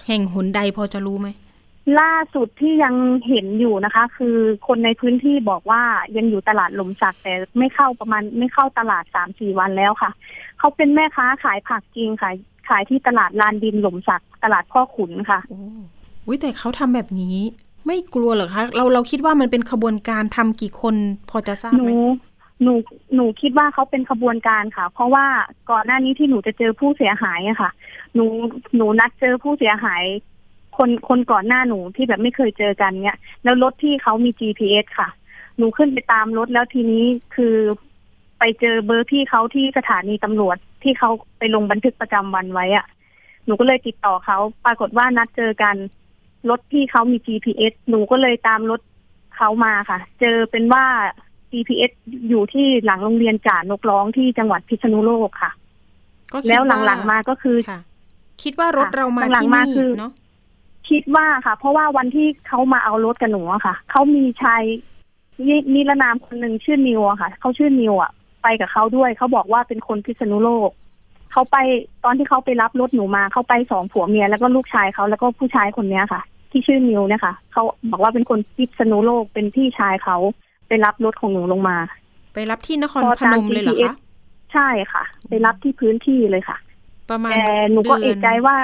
[0.08, 1.28] แห่งหนใดพอจะรู้ไหม
[2.00, 2.96] ล่าสุดที่ยัง
[3.28, 5.82] เห็นอยู่นะคะ คือคนในพื้นที่บอกว่า
[6.18, 10.12] ยังอยู่ตลาดหลมสักแต่ไม่เข้าประมาณไม่เข้าตลาดสามสี่วันแล้วค่ะ
[10.60, 12.32] เขาเป็นแม่ค้าขายผักจริงค่ะ
[12.70, 15.60] ขายที่ตลาดลานดินหลมสักตลาดพ่อขุนค่ะ โอ้
[16.26, 17.38] อุ๊ยแต่เขาทำแบบนี้
[17.86, 20.96] ไม่กลัวเหรอคะ เราเราคิดว่ามันเป็นขบวนการทำกี่คน
[21.30, 22.00] พอจะทราบไหมนู
[22.62, 22.74] หนู
[23.16, 25.26] หนูคิดว่าเขาเป็นขบวนการค่ะ เพราะว่า
[25.72, 27.72] ก่อนหน้านี้ที่หนูจะเจอผู้เสียหายอะค่ะ
[28.14, 28.26] หนู
[28.76, 30.04] หนูนัดเจอผู้เสียหาย
[30.78, 35.10] คนคนก่อนหน้าหนูที่แบบไม่เคยเจอกันเนี้ย แล้วรถที่เขามี GPS ค่ะ
[35.58, 37.56] หนูขึ้นไปตามรถแล้วทีนี้คือ
[38.40, 42.86] ไปเจอเบอร์พี่เขาที่สถานีตำรวจที่เขาไปลงบันทึกประจำวันไว้อะ
[43.46, 45.76] หนูก็เลยติดต่อเขาปรากฏว่านัดเจอกัน
[46.50, 48.82] รถพี่เขามี GPS หนูก็เลยตามรถ
[49.36, 50.86] เขามาค่ะ เจอเป็นว่า
[51.52, 51.92] GPS
[52.30, 55.52] อยู่ที่หลังโรงเรียนจ่านกร้องที่จังหวัดพิษณุโลกค่ะ
[56.34, 57.80] ก็คิดแล้วหลังๆมาก็คือค่ะ
[58.44, 60.12] คิดว่ารถเรามาหลังที่ๆมานี่คือเนาะ
[60.90, 64.62] คิดว่าค่ะ เพราะว่าวันที่เขามาเอารถกับหนูอะค่ะเขามีชาย
[65.48, 68.12] นินิรนามคนหนึ่งชื่อนิวอะค่ะเขาชื่อนิวอะ
[68.44, 70.70] ไปกับเขาด้วยเขาบอกว่าเป็นคนพิษณุโลก
[71.32, 71.58] เขาไป
[72.04, 76.22] ตอนที่เขาไปรับรถหนูมาเขาไปสองผัวเมียแล้วก็ลูกชายเขาแล้วก็ผู้ชายคนเนี้ยค่ะ
[76.56, 80.18] ที่ชื่อนิวเนี่ยค่ะเขาบอกว่าเป็นคนพิษณุโลกเป็นพี่ชายเขา
[80.68, 81.78] ไปรับรถของหนูลงมา
[82.34, 83.96] ไปรับที่นครพอพตามนมเลยเหรอ GPS คะ
[84.54, 86.58] ใช่ค่ะ ไปรับที่พื้นที่เลยค่ะ
[87.10, 88.56] ประมาณแต่หนูก็ดืเอกใจว่า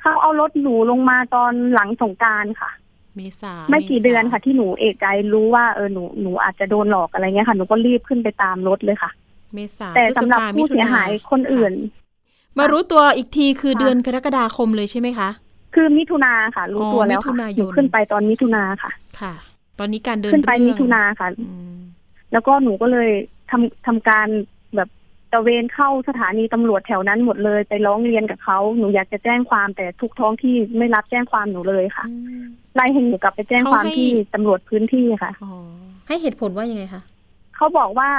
[0.00, 2.70] เขาเอารถหนูลงมาตอนหลังสงกรารค่ะ
[3.16, 9.10] เมษาไม่กี่ษาเดือนค่ะ ที่หนูเอกใจรู้ว่าเออหนูหนูอาจจะโดนหลอกอะไรเงี้ยค่ะหนูก็รีบขึ้นไปตามรถเลยค่ะ
[9.54, 15.28] เมษาแต่พฤษสำหรับภาผู้เสียหายมิถุคนอื่นค่ะมารู้ตัวอีกทีคือค่ะเดือนกรกฎาคมเลยใช่ไหมคะ
[15.74, 19.32] คือมิถุนาค่ะ รู้อ๋อตัวแล้วมิถุค่ะนายนหนูขึ้นไปตอนมิถุนาค่ะ ค่ะ
[19.78, 21.78] ตอนนี้การเดินขึ้นไปเรื่องมิถุนาค่ะอืม
[22.32, 23.10] แล้วก็หนูก็เลย
[23.50, 24.28] ทำทำการ
[24.76, 24.88] แบบ
[25.32, 35.52] ตระเวนเข้าสถานีตำรวจแถวนั้นหมดเลยไปร้องเรียนกับเขาหนูอยากจะแจ้งความแต่ทุกท้องที่ไม่รับแจ้งความหนูเลยค่ะอืมไล่ให้หนูกลับไปแจ้งเขาความให้ที่ตำรวจพื้นที่ค่ะอ๋อ
[36.08, 37.02] ให้เหตุผลว่ายังไงคะ
[37.56, 38.10] เขาบอกว่า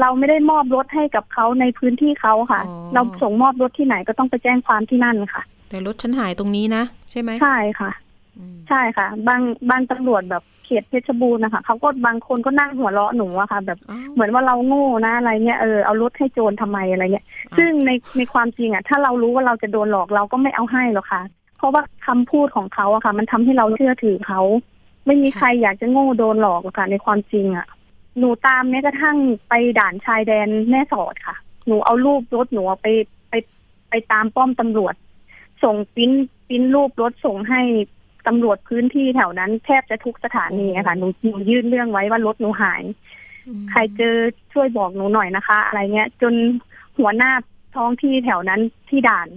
[0.00, 7.90] เราไม่ได้มอบรถให้กับเขาในพื้นที่เขาค่ะอ๋อเราส่งมอบรถที่ไหนก็ต้องไปแจ้งความที่นั่นค่ะ แต่รถฉันหายตรงนี้นะ ใช่ไหมใช่ค่ะ
[8.38, 21.22] อืมใช่ค่ะ บางบางตำรวจแบบเขตเพชรบูรณ์นะคะเขาก็บางคนก็นั่งหัวเราะหนูอะค่ะ แบบอ้าวเหมือนว่าเราโง่นะอะไรเงี้ยเออเอารถให้โจรทำไมอะไรเงี้ยอ้าวซึ่งในในความจริงอะถ้าเรารู้ว่าเราจะโดนหลอกเราก็ไม่เอาให้หรอกค่ะ
[21.58, 24.40] เพราะว่าคำพูดของเขาอะค่ะ มันทำให้เราเชื่อถือเขา
[25.06, 27.66] ไม่มีใครอยากจะโง่โดนหลอกหรอกค่ะ ในความจริงอะ
[28.18, 29.16] หนูตามแม้กระทั่ง
[29.48, 32.88] ไปด่านชายแดนแม่สอดค่ะ หนูเอารูปรถหนูเอาไป
[33.30, 33.34] ไป
[33.90, 34.94] ไปตามป้อมตำรวจ
[35.64, 36.10] ส่งปริ้น
[36.48, 37.62] ปริ้นรูปรถส่งให้
[38.26, 42.82] ตำรวจพื้นที่แถวนั้นแทบจะทุกสถานีอะค่ะหนูหนูยื่นเรื่องไว้ว่ารถหนูหาย
[43.46, 44.16] อืมใครเจอ
[44.52, 46.34] ช่วยบอกหนูหน่อยนะคะ อะไรเงี้ย จน
[46.98, 47.32] หัวหน้า
[47.76, 49.28] ท้องที่แถวนั้นที่ด่าน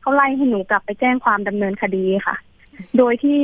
[0.00, 2.36] เขาไล่ให้หนูกลับไปแจ้งความดำเนินคดีค่ะ
[2.98, 3.40] โดยที่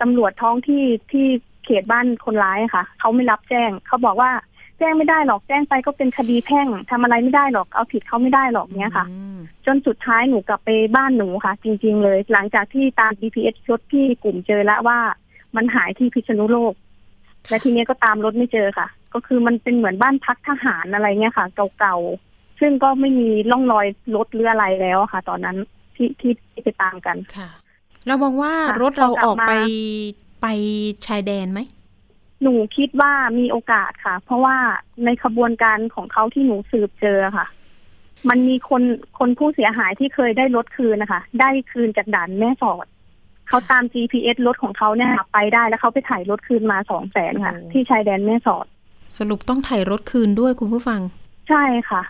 [0.00, 1.26] ตำรวจท้องที่ที่
[1.64, 14.98] เขตบ้านคนร้ายค่ะเขาไม่รับแจ้งเขาบอกว่าแจ้งไม่ได้หรอกแจ้งไปก็เป็นคดีแพ่งทำอะไรไม่ได้หรอกเอาผิดเขาไม่ได้หรอกเนี้ยค่ะอืมจนสุดท้ายหนูกลับไปบ้านหนูค่ะ จริง ๆ เลย หลังจากที่ตาม GPS รถที่กลุ่มเจอแล้วว่า
[15.56, 16.74] มันหายที่พิษณุโลก
[17.50, 21.46] และทีเนี้ยก็ตามรถไม่เจอค่ะ ก็คือมันเป็นเหมือนบ้านพักทหารอะไรเงี้ยค่ะ
[21.78, 25.56] เก่าๆซึ่งก็ไม่มีร่องรอยรถหรืออะไรแล้วค่ะ ตอนนั้น
[25.96, 27.48] ที่ที่ที่ไปตามกันค่ะ
[28.06, 29.62] เรามองว่าค่ะรถเราพอกลับออกไปมา
[30.42, 30.46] ไป
[31.06, 31.60] ชายแดนไหม
[32.44, 34.56] หนูคิดว่ามีโอกาสค่ะ เพราะว่า
[35.04, 37.46] ในขบวนการของเขาที่หนูสืบเจอค่ะ
[38.28, 38.82] มันมีคน
[39.18, 42.86] คนผู้เสียหายที่เคยได้รถคืนนะคะ ได้คืนจากด่านแม่สอด
[43.48, 48.66] เขาตาม GPS รถของเขาเนี่ยค่ะไปได้แล้วเขาไปถ่ายรถคืนมาสองแสนค่ะโอ้ที่ชายแดนแม่สอด
[49.18, 51.00] สรุปต้องถ่ายรถคืนด้วยคุณผู้ฟัง
[51.48, 52.02] ใช่ค่ะ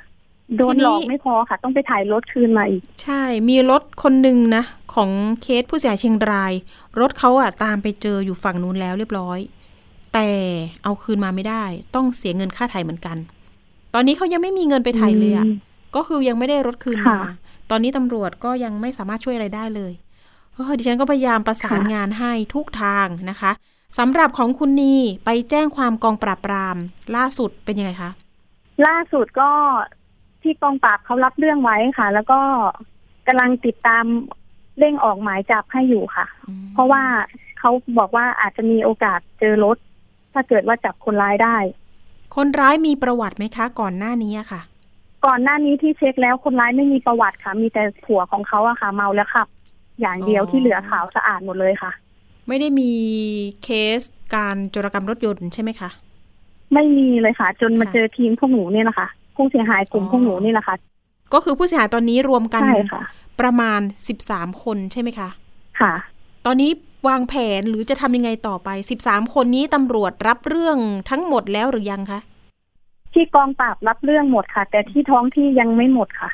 [0.56, 5.10] โดนทีนี้หลอกไม่พอค่ะ ต้องไปถ่ายรถคืนมาอีก ใช่ มีรถคนหนึ่งนะ ของ
[5.42, 6.52] เคสผู้เสียหายเชียงราย
[7.00, 9.38] รถเขาอะตามไปเจออยู่ฝั่งนู้นแล้วเรียบร้อย
[10.14, 10.29] แต่
[10.85, 13.16] เอาคืนมาไม่ได้ ต้องเสียเงินค่าไถ่เหมือนกัน
[13.94, 15.57] ตอนนี้เขายังไม่มีเงินไปไถ่เลยอะอืม
[15.96, 17.35] ก็คือยังไม่ได้รถคืนมาค่ะ
[17.70, 19.92] ตอนนี้ตำรวจก็ยังไม่สามารถช่วยอะไรได้เลย
[20.55, 23.53] เออดิฉันก็พยายามประสานค่ะงานให้ทุกทางนะคะ
[23.98, 26.77] สำหรับของคุณนีไปแจ้งความกองปราบปราม
[27.16, 28.11] ล่าสุดเป็นยังไงคะ
[28.87, 29.50] ล่าสุดก็
[30.42, 32.40] ที่กองปราบเขารับเรื่องไว้ค่ะ แล้วก็
[33.27, 34.05] กำลังติดตาม
[34.79, 37.03] เร่งออกหมายจับให้อยู่ค่ะอืมเพราะว่า
[37.59, 39.77] เขาบอกว่าอาจจะมีโอกาสเจอรถ
[40.34, 41.56] ถ้าเกิดว่าจับคนร้ายได้
[42.36, 44.60] คนร้ายมีประวัติไหมคะ ก่อนหน้านี้อะค่ะ
[45.26, 49.48] ก่อนหน้านี้ที่เช็คแล้วคนร้ายไม่มีประวัติค่ะ มีแต่ผัวของเขาอะค่ะ เมาแล้วขับ
[50.00, 51.92] อย่างเดียวที่เหลือขาวสะอาดหมดเลยค่ะ
[52.48, 52.90] ไม่ได้มี
[53.62, 53.68] เค
[53.98, 54.00] ส
[54.34, 55.90] การโจรกรรมรถยนต์ใช่ไหมคะ
[56.74, 60.76] ไม่มีเลยค่ะ จนมาค่ะเจอทีมพวกหนูเนี่ยแหละค่ะผู้เสียหายกลุ่มอ๋อพวกหนูนี่แหละค่ะ
[61.32, 63.02] ก็คือผู้เสียหายตอนนี้รวมกันใช่ค่ะ
[63.40, 65.28] ประมาณสิบสามคนใช่ไหมคะ
[65.80, 65.92] ค่ะ
[66.46, 66.70] ตอนนี้
[67.09, 70.78] วางแผนหรือจะทำยังไงต่อไปสิบสามคนนี้ตำรวจรับเรื่อง
[71.11, 72.20] ทั้งหมดแล้วหรือยังคะ
[73.12, 76.30] ที่กองปราบรับเรื่องหมดค่ะ แต่ที่ท้องที่ยังไม่หมดค่ะ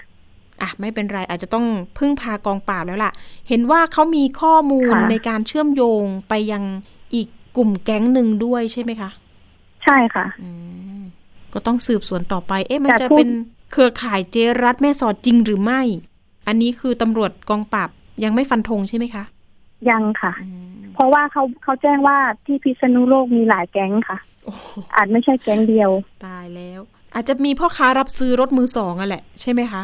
[0.63, 1.67] อะไม่เป็นไรอาจจะต้อง
[1.99, 3.13] พึ่งพากองปราบแล้วล่ะ
[3.49, 6.65] เห็นว่าเขามีข้อมูลค่ะในการเชื่อมโยงไปยัง
[7.15, 9.11] อีกกลุ่มแก๊งหนึ่งด้วยใช่ไหมคะ
[9.85, 10.51] ใช่ค่ะอื
[11.01, 11.03] ม
[11.53, 13.31] ก็ต้องสืบสวนต่อไป เอ๊ะมันแต่จะพูดเป็น
[13.73, 15.81] เครือข่ายเจรัตแม่สอดจริงหรือไม่
[16.49, 17.89] อันนี้คือตำรวจกองปราบ
[18.25, 19.25] ยังไม่ฟันธงใช่ไหมคะ
[19.91, 22.17] ยังค่ะอืมเพราะว่าเขาเขาแจ้งว่า
[22.47, 25.91] ที่พิษณุโลกมีหลายแก๊งค่ะโอ้โหอาจไม่ใช่แก๊งเดียว
[26.27, 26.81] ตายแล้ว
[27.15, 29.83] อาจจะมีพ่อค้ารับซื้อรถมือสองอะแหละ ใช่ไหมคะ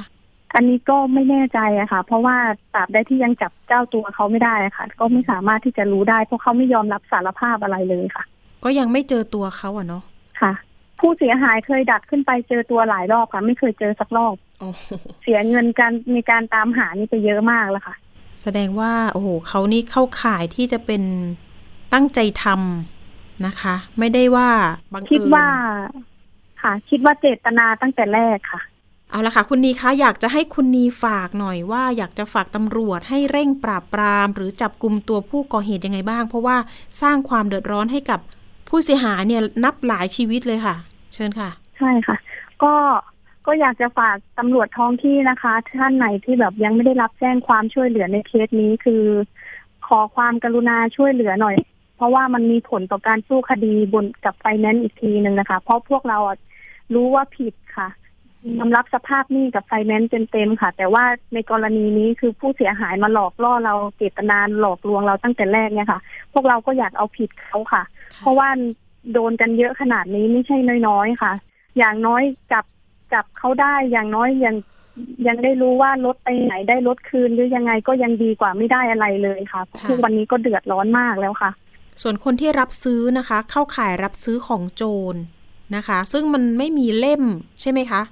[0.55, 2.37] อันนี้ก็ไม่แน่ใจอะค่ะ เพราะว่า
[2.75, 8.25] ตราบใดที่ยังจับเจ้าตัวเขาไม่ได้อะค่ะ ก็ไม่สามารถที่จะรู้ได้ เพราะเขาไม่ยอมรับสารภาพอะไรเลยค่ะ
[8.65, 10.03] ก็ยังไม่เจอตัวเขาอะเนาะ
[10.41, 10.53] ค่ะ
[11.01, 14.87] ผู้เสียหายเคยดัดขึ้นไปเจอตัวหลายรอบค่ะ ไม่เคยเจอสักรอบโอ้โห
[15.23, 17.95] เสียเงินการในการตามหานี่ไปเยอะมากแล้วค่ะ
[18.43, 21.03] แสดงว่าโอ้โหเขานี่เข้าข่ายที่จะเป็น
[21.93, 24.49] ตั้งใจทำนะคะ ไม่ได้ว่า
[24.95, 25.47] บังเอิญคิดว่า
[26.63, 28.61] ค่ะ คิดว่าเจตนาตั้งแต่แรกค่ะ
[29.11, 36.57] เอาละค่ะ คุณนีคะอยากจะให้คุณนีฝากหน่อยว่า อยากจะฝากตำรวจให้เร่งปราบปราม หรือจับกลุ่มตัวผู้ก่อเหตุยังไงบ้าง เพราะว่า
[37.03, 38.21] สร้างความเดือดร้อนให้กับ
[38.69, 40.77] ผู้เสียหายเนี่ยนับหลายชีวิตเลยค่ะ
[41.15, 42.17] เชิญค่ะ ใช่ค่ะ
[42.63, 42.75] ก็
[43.47, 49.03] ก็อยากจะฝากตำรวจท้องที่นะคะ ท่านไหนที่แบบยังไม่ได้รับแจ้งความช่วยเหลือในเคสนี้คือ
[49.87, 51.57] ขอความกรุณาช่วยเหลือหน่อย
[51.97, 56.19] เพราะว่ามันมีผลต่อการสู้คดีบนกับไฟแนนซ์อีกทีหนึ่งนะคะ เพราะพวกเรา
[56.95, 57.89] รู้ว่าผิดค่ะ
[58.59, 61.05] ยอมรับสภาพหนี้กับไฟแนนซ์เต็มๆค่ะ แต่ว่า
[61.35, 66.01] ในกรณีนี้คือผู้เสียหายมาหลอกล่อเราเจตนาหลอกลวงเราตั้งแต่แรกเนี่ยค่ะ
[66.33, 67.83] พวกเราก็อยากเอาผิดเขาค่ะ
[68.21, 68.49] เพราะว่า
[69.13, 70.57] โดนกันเยอะขนาดนี้ไม่ใช่
[70.89, 71.33] น้อยๆค่ะ
[71.79, 72.65] อย่างน้อยจับ
[73.13, 74.55] จับเขาได้อย่างน้อยยัง
[75.27, 81.51] ยังได้รู้ว่ารถไปไหนได้รถคืนหรือยังไงก็ยังดีกว่าไม่ได้อะไรเลยค่ะค่ะทุกวันนี้ก็เดือดร้อนมากแล้วค่ะ
[82.03, 84.83] ส่วนคนที่รับซื้อนะคะ เข้าข่ายรับซื้อของโจ
[85.15, 85.17] ร
[85.77, 87.23] นะคะ ซึ่งมันไม่มีเล่ม
[87.61, 88.03] ใช่ไหมคะ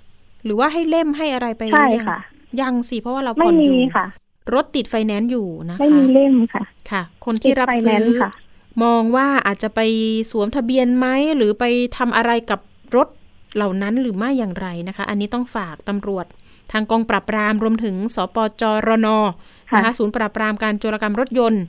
[0.45, 2.19] หรือว่าให้เล่มให้อะไรไปใช่หรือยังค่ะ
[2.61, 4.07] ยังสิเพราะว่าเราไม่ผ่อนอมียู่ค่ะ
[4.55, 8.33] รถติดไฟแนนซ์อยู่นะคะไม่มีเล่มค่ะ ค่ะ คนที่รับติดไฟซื้แนนอซ์ค่ะ
[8.85, 9.81] มองว่าอาจจะไป
[10.31, 11.65] สวมทะเบียนไหมหรือไป
[11.97, 12.61] ทำอะไรกับ
[12.97, 13.09] รถ
[13.57, 16.27] เหล่านั้นหรือไม่อย่างไรนะคะ อันนี้ต้องฝากตำรวจ
[16.73, 19.09] ทางกองปราบปรามรวมถึงสปจรน
[19.71, 21.65] ค่ะนะคะศูนย์ปราบปรามการโจรกรรมรถยนต์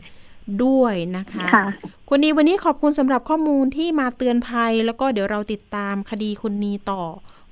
[0.64, 1.66] ด้วยนะคะค่ะ
[2.10, 7.04] คุณนีวันนี้ขอบคุณสำหรับข้อมูลที่มาเตือนภัย แล้วก็เดี๋ยวเราติดตามคดีคุณนีต่อ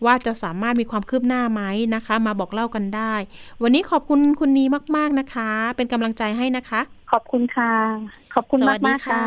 [0.06, 1.62] ว่าจะสามารถมีความคืบหน้าไหม
[1.96, 3.14] นะคะ มาบอกเล่ากันได้
[3.64, 4.66] วันนี้ขอบคุณคุณนี
[4.96, 7.74] มาก ๆนะคะ เป็นกำลังใจให้นะคะ ขอบคุณค่ะ
[8.34, 9.26] ขอบคุณสมาวักสดีมากๆค่ะ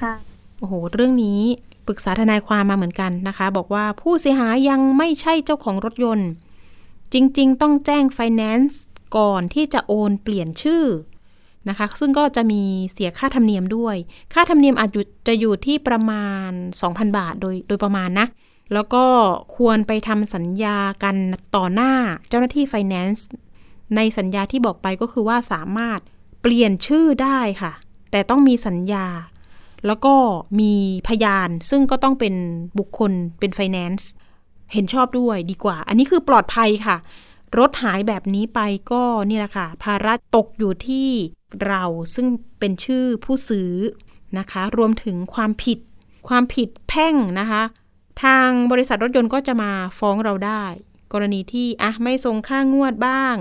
[0.00, 0.14] ค่ะ
[0.58, 1.40] โอ้โห เรื่องนี้
[1.86, 6.30] ปรึกษาทนายความมาเหมือนกันนะคะ บอกว่าผู้เสียหายยังไม่ใช่เจ้าของรถยนต์
[7.12, 8.82] จริง ๆ ต้องแจ้งไฟแนนซ์
[9.16, 10.84] ก่อนที่จะโอนเปลี่ยนชื่อ
[11.68, 13.96] นะคะ ซึ่งก็จะมีเสียค่าธรรมเนียมด้วย
[14.34, 14.90] ค่าธรรมเนียมอาจ
[15.28, 18.26] จะอยู่ที่ประมาณ 2,000 บาทโดยโดยประมาณนะ
[18.72, 19.04] แล้วก็
[19.56, 21.16] ควรไปทำสัญญากัน
[21.56, 21.92] ต่อหน้า
[22.28, 23.26] เจ้าหน้าที่ไฟแนนซ์
[23.96, 26.00] ในสัญญาที่บอกไปก็คือว่าสามารถ
[26.42, 27.72] เปลี่ยนชื่อได้ค่ะ
[28.10, 29.06] แต่ต้องมีสัญญา
[29.86, 30.14] แล้วก็
[30.60, 30.72] มี
[31.08, 32.34] พยานซึ่งก็ต้องเป็น
[32.78, 34.08] บุคคลเป็นไฟแนนซ์
[34.72, 36.96] เห็นชอบด้วยดีกว่า อันนี้คือปลอดภัยค่ะ
[37.58, 38.60] รถหายแบบนี้ไป
[38.92, 41.08] ก็นี่แหละค่ะ ภาระตกอยู่ที่
[41.66, 42.26] เราซึ่ง
[42.58, 43.72] เป็นชื่อผู้ซื้อ
[44.38, 45.78] นะคะ รวมถึงความผิด
[46.28, 47.62] ความผิดแพ่งนะคะ
[48.22, 50.64] ทางบริษัทรถยนต์ก็จะมาฟ้องเราได้
[51.12, 53.36] กรณีที่อะไม่ส่งค่างวดบ้าง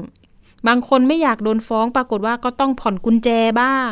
[0.67, 3.29] บางคนไม่อยากโดนฟ้องปรากฏว่าก็ต้องผ่อนกุญแจ
[3.61, 3.91] บ้าง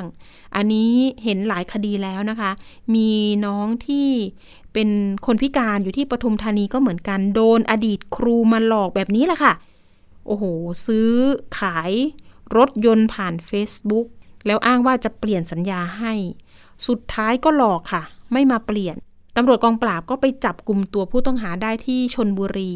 [0.55, 2.51] อันนี้เห็นหลายคดีแล้วนะคะ
[2.95, 3.09] มี
[3.45, 4.09] น้องที่
[4.73, 4.89] เป็น
[5.25, 9.53] คนพิการอยู่ที่ปทุมธานีก็เหมือนกัน โดนอดีตครูมาหลอกแบบนี้แหละค่ะ
[10.27, 10.43] โอ้โห
[10.85, 11.11] ซื้อ
[11.59, 11.91] ขาย
[12.57, 14.07] รถยนต์ผ่าน Facebook
[14.45, 16.13] แล้วอ้างว่าจะเปลี่ยนสัญญาให้
[16.87, 18.03] สุดท้ายก็หลอกค่ะ
[18.33, 18.95] ไม่มาเปลี่ยน
[19.35, 22.73] ตำรวจกองปราบก็ไปจับกลุ่มตัวผู้ต้องหาได้ที่ชนบุรี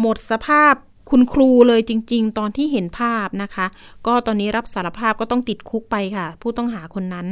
[0.00, 0.74] หมดสภาพ
[1.10, 3.66] คุณครูเลยจริง ๆ ตอนที่เห็นภาพนะคะ
[4.06, 7.26] ก็ตอนนี้รับสารภาพก็ต้องติดคุกไปค่ะ ผู้ต้องหาคนนั้น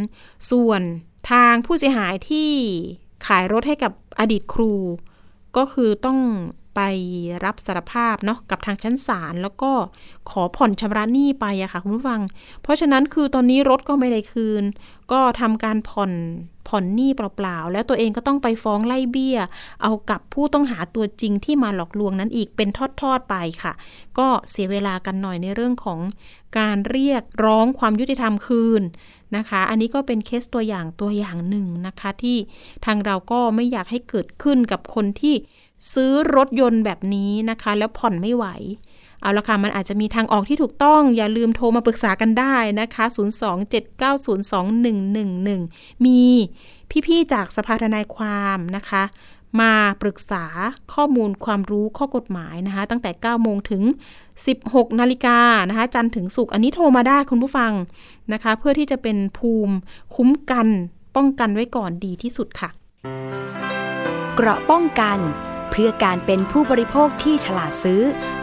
[0.50, 0.82] ส่วน
[1.30, 2.50] ทางผู้เสียหายที่
[3.26, 4.72] ขายรถให้กับอดีตครู
[5.56, 6.18] ก็คือต้อง
[6.74, 6.80] ไป
[7.44, 9.72] รับสารภาพเนาะกับทางชั้นศาลแล้วก็
[10.30, 12.20] ขอผ่อนชำระหนี้ไปอะค่ะคุณผู้ฟัง
[12.62, 14.64] เพราะฉะนั้นคือตอนนี้รถก็ไม่ได้คืน
[15.12, 16.12] ก็ทำการผ่อน
[16.68, 19.38] ผ่อนหนี้เปล่าๆ แล้วตัวเองก็ต้องไปฟ้องไล่เบี้ย
[19.82, 22.68] เอากับผู้ต้องหาตัวจริงที่มาหลอกลวงนั้นอีกเป็น
[23.02, 23.72] ทอดๆไปค่ะ
[24.18, 26.00] ก็เสียเวลากันหน่อยในเรื่องของ
[26.58, 28.82] การเรียกร้องความยุติธรรมคืน
[29.36, 32.38] นะคะ อันนี้ก็เป็นเคสตัวอย่างตัวอย่างหนึ่งนะคะ ที่
[32.84, 35.34] ทางเราก็ไม่อยากให้เกิดขึ้นกับคนที่
[35.92, 38.44] ซื้อรถยนต์แบบนี้นะคะ แล้วผ่อนไม่ไหว
[39.22, 46.20] เอาละค่ะ มันอาจจะมีทางออกที่ถูกต้อง อย่าลืมโทรมาปรึกษากันได้นะคะ 027902111 มี
[47.06, 49.02] พี่ๆจากสภาทนายความนะคะ
[49.60, 50.44] มาปรึกษา
[50.94, 53.82] ข้อมูลความรู้ข้อกฎหมายนะคะ ตั้งแต่ 9 โมงถึง
[54.40, 55.38] 16 นาฬิกา
[55.68, 57.72] นะคะ จันทร์ถึงศุกร์อันนี้โทรมาได้คุณผู้ฟัง
[58.32, 59.74] นะคะ เพื่อที่จะเป็นภูมิ
[60.14, 60.68] คุ้มกัน
[61.16, 62.70] ป้องกันไว้ก่อนดีที่สุดค่ะ
[64.36, 65.18] เกราะป้องกัน
[65.70, 68.02] เพื่อการเป็นผู้บริโภคที่ฉลาดซื้อ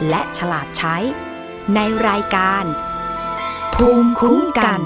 [0.09, 0.95] และฉลาดใช้
[1.75, 2.63] ในรายการ
[3.75, 4.81] ภูมิคุ้มกัน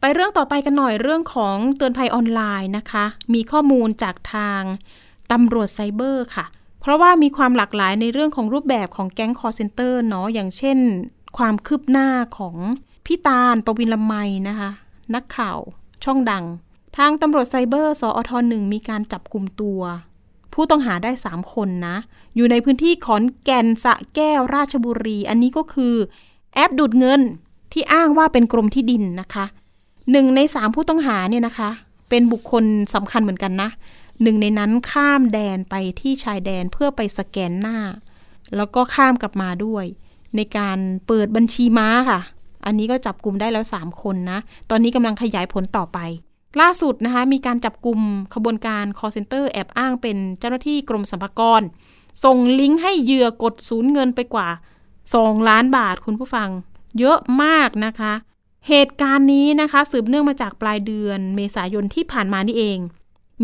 [0.00, 4.62] ไปเรื่องต่อไปกันหน่อยเรื่องของเตือนภัยออนไลน์นะคะ มีข้อมูลจากทาง
[5.32, 6.46] ตำรวจไซเบอร์ค่ะ
[6.80, 10.78] เพราะว่ามีความหลากหลายในเรื่องของรูปแบบของแก๊ง call center เนาะอย่างเช่น
[11.38, 12.56] ความคืบหน้าของ
[13.06, 14.14] พี่ตาลปวินลำไม
[14.48, 14.70] นะคะ
[15.14, 15.58] นักข่าว
[16.04, 16.44] ช่องดัง
[16.96, 19.80] ทางตำรวจไซเบอร์ สอทหนึ่งมีการจับกลุ่มตัว
[20.52, 21.96] ผู้ต้องหาได้ 3 คนนะ
[22.36, 25.94] อยู่ในพื้นที่ขอนแก่นสะแก้วราชบุรี อันนี้ก็คือ
[26.54, 27.20] แอปดูดเงิน
[27.72, 29.44] ที่อ้างว่าเป็นกรมที่ดินนะคะ
[30.10, 31.70] หนึ่งในสามผู้ต้องหาเนี่ยนะคะ
[32.08, 33.70] เป็นบุคคลสำคัญเหมือนกันนะ
[34.22, 37.78] หนึ่งในนั้นข้ามแดนไปที่ชายแดนเพื่อไปสแกนหน้า
[38.56, 39.84] แล้วก็ข้ามกลับมาด้วย
[40.36, 42.20] ในการเปิดบัญชีม้าค่ะ
[42.66, 44.38] อันนี้ก็จับกลุ่มได้แล้ว 3 คนนะ
[44.70, 45.98] ตอนนี้กำลังขยายผลต่อไป
[46.60, 48.00] ล่าสุดนะคะมีการจับกลุ่ม
[48.34, 51.62] ขบวนการ call center แอบอ้างเป็นเจ้าหน้าที่กรมสรรพากร
[52.24, 54.48] ส่งลิงก์ให้เหยื่อกดสูญเงินไปกว่า
[54.98, 56.48] 2 ล้านบาทคุณผู้ฟัง
[56.98, 58.12] เยอะมากนะคะ
[58.68, 62.78] เหตุการณ์นี้นะคะ สืบเนื่องมาจากปลายเดือนเมษายนที่ผ่านมานี่เอง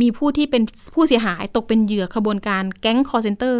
[0.00, 0.62] มีผู้ที่เป็น
[0.94, 3.56] ผู้เสียหายตกเป็นเหยื่อขบวนการแก๊ง call center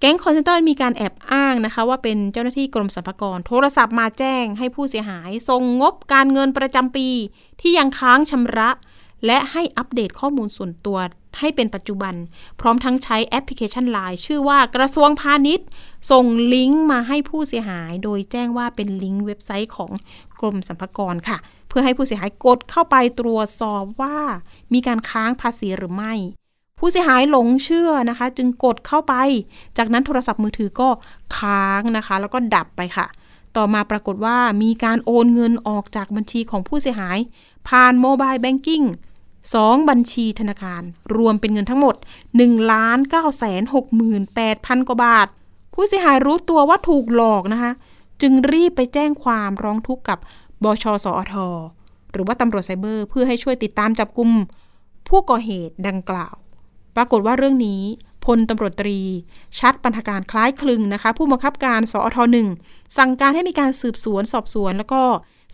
[0.00, 7.08] แก๊ง call center มีการแอบอ้างนะคะ ว่าเป็นเจ้าหน้าที่กรมสรรพากร โทรศัพท์มาแจ้งให้ผู้เสียหายส่งงบการเงินประจำปี
[7.60, 8.70] ที่ยังค้างชำระ
[9.26, 10.98] และให้อัปเดตข้อมูลส่วนตัว
[11.38, 12.14] ให้เป็นปัจจุบัน
[12.60, 15.66] พร้อมทั้งใช้แอปพลิเคชัน Line ชื่อว่ากระทรวงพาณิชย์
[16.10, 19.90] ส่งลิงก์มาให้ผู้เสียหาย โดยแจ้งว่าเป็นลิงก์เว็บไซต์ของ
[20.40, 24.16] กรมสรรพากรค่ะ เพื่อให้ผู้เสียหายกดเข้าไปตรวจสอบว่า
[24.72, 26.14] มีการค้างภาษีหรือไม่
[26.78, 29.14] ผู้เสียหายหลงเชื่อนะคะ จึงกดเข้าไป
[29.78, 30.88] จากนั้นโทรศัพท์มือถือก็
[31.36, 33.06] ค้างนะคะ แล้วก็ดับไปค่ะ
[33.56, 37.18] ต่อมาปรากฏว่ามีการโอนเงินออกจากบัญชีของผู้เสียหาย
[37.68, 38.82] ผ่านโมบายแบงกิ้ง
[39.54, 40.82] สองบัญชีธนาคาร
[41.16, 41.94] รวมเป็นเงินทั้งหมด
[42.32, 45.28] 1ล้าน9แสน6หมื่น8พันกว่าบาท
[45.74, 47.72] ผู้เสียหายรู้ตัวว่าถูกหลอกนะคะ
[48.22, 50.18] จึงรีบไปแจ้งความร้องทุกข์กับ
[50.62, 51.34] บชสอท
[52.12, 54.30] หรือว่าตำรวจไซเบอร์เพื่อให้ช่วยติดตามจับกลุ่ม
[55.08, 56.34] ผู้ก่อเหตุดังกล่าว
[56.96, 57.82] ปรากฏว่าเรื่องนี้
[58.24, 58.98] พลตำรวจตรี
[59.58, 62.48] ชัดปัญหการคล้ายคลึงนะคะ ผู้บังคับการสอทหนึ่ง
[62.98, 65.02] สั่งการให้มีการสืบสวนสอบสวน แล้วก็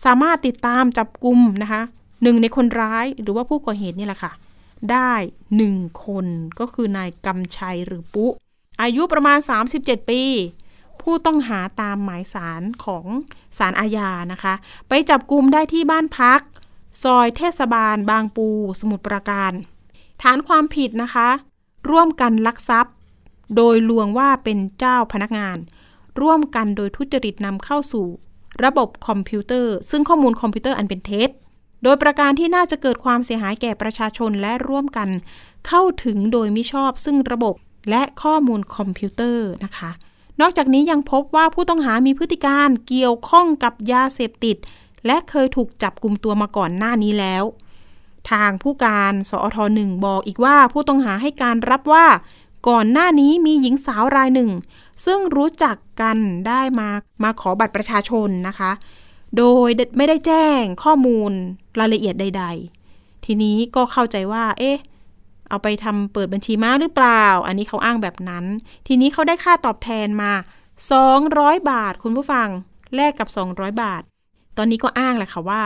[0.05, 1.81] สามารถติดตามจับกลุ่มนะคะ
[2.21, 4.31] หนึ่งในคนร้ายหรือว่าผู้ก่อเหตุนี่แหละค่ะ
[4.91, 5.13] ได้
[5.57, 5.75] หนึ่ง
[6.05, 6.25] คน
[6.59, 8.31] ก็คือนายกำชัยหรือปุ๊
[8.81, 9.39] อายุประมาณ
[9.73, 10.23] 37 ปี
[11.01, 13.05] ผู้ต้องหาตามหมายสารของ
[13.57, 14.53] สารอาญานะคะ
[14.89, 16.41] ไปจับกลุ่มได้ที่บ้านพัก
[17.03, 18.47] ซอยเทศบาล บางปู
[18.79, 19.51] สมุทรปราการ
[20.21, 21.29] ฐานความผิดนะคะ
[21.89, 22.93] ร่วมกันลักทรัพย์
[23.55, 25.57] โดยลวงว่าเป็นเจ้าพนักงาน
[26.21, 28.07] ร่วมกันโดยทุจริตนำเข้าสู่
[28.63, 31.29] ระบบคอมพิวเตอร์ ซึ่งข้อมูลคอมพิวเตอร์อันเป็นเท็จ
[31.83, 35.09] โดยประการที่น่าจะเกิดความเสียหายแก่ประชาชนและร่วมกัน
[35.67, 37.55] เข้าถึงโดยมิชอบซึ่งระบบ
[37.89, 39.91] และข้อมูลคอมพิวเตอร์นะคะ
[40.41, 44.57] นอกจากนี้ยังพบว่าผู้ต้องหามีพฤติการณ์เกี่ยวข้องกับยาเสพติด
[45.05, 47.43] และเคยถูกจับกลุ่มตัวมาก่อนหน้านี้แล้ว
[48.31, 52.05] ทางผู้การสอทหนึ่งบอกอีกว่าผู้ต้องหาให้การรับว่า
[52.69, 54.51] ก่อนหน้านี้มีหญิงสาวรายหนึ่ง
[55.05, 56.89] ซึ่งรู้จักกันได้มา
[57.23, 58.71] มาขอบัตรประชาชนนะคะ
[59.37, 61.31] โดยไม่ได้แจ้งข้อมูล
[61.79, 62.45] รายละเอียดใด
[62.85, 64.77] ๆ ทีนี้ก็เข้าใจว่า เอ๊ะ
[65.49, 68.45] เอาไปทำเปิดบัญชีม้าหรือเปล่า อันนี้เขาอ้างแบบนั้น
[68.87, 70.31] ทีนี้เขาได้ค่าตอบแทนมา
[71.01, 72.47] 200 บาทคุณผู้ฟัง
[72.95, 74.01] แลกกับ 200 บาท
[74.57, 75.63] ตอนนี้ก็อ้างแหละค่ะว่า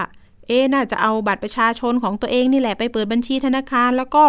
[0.48, 4.26] เอ๊น่าจะเอาบัตรประชาชนของตัวเองนี่แหละไปเปิดบัญชีธนาคาร แล้วก็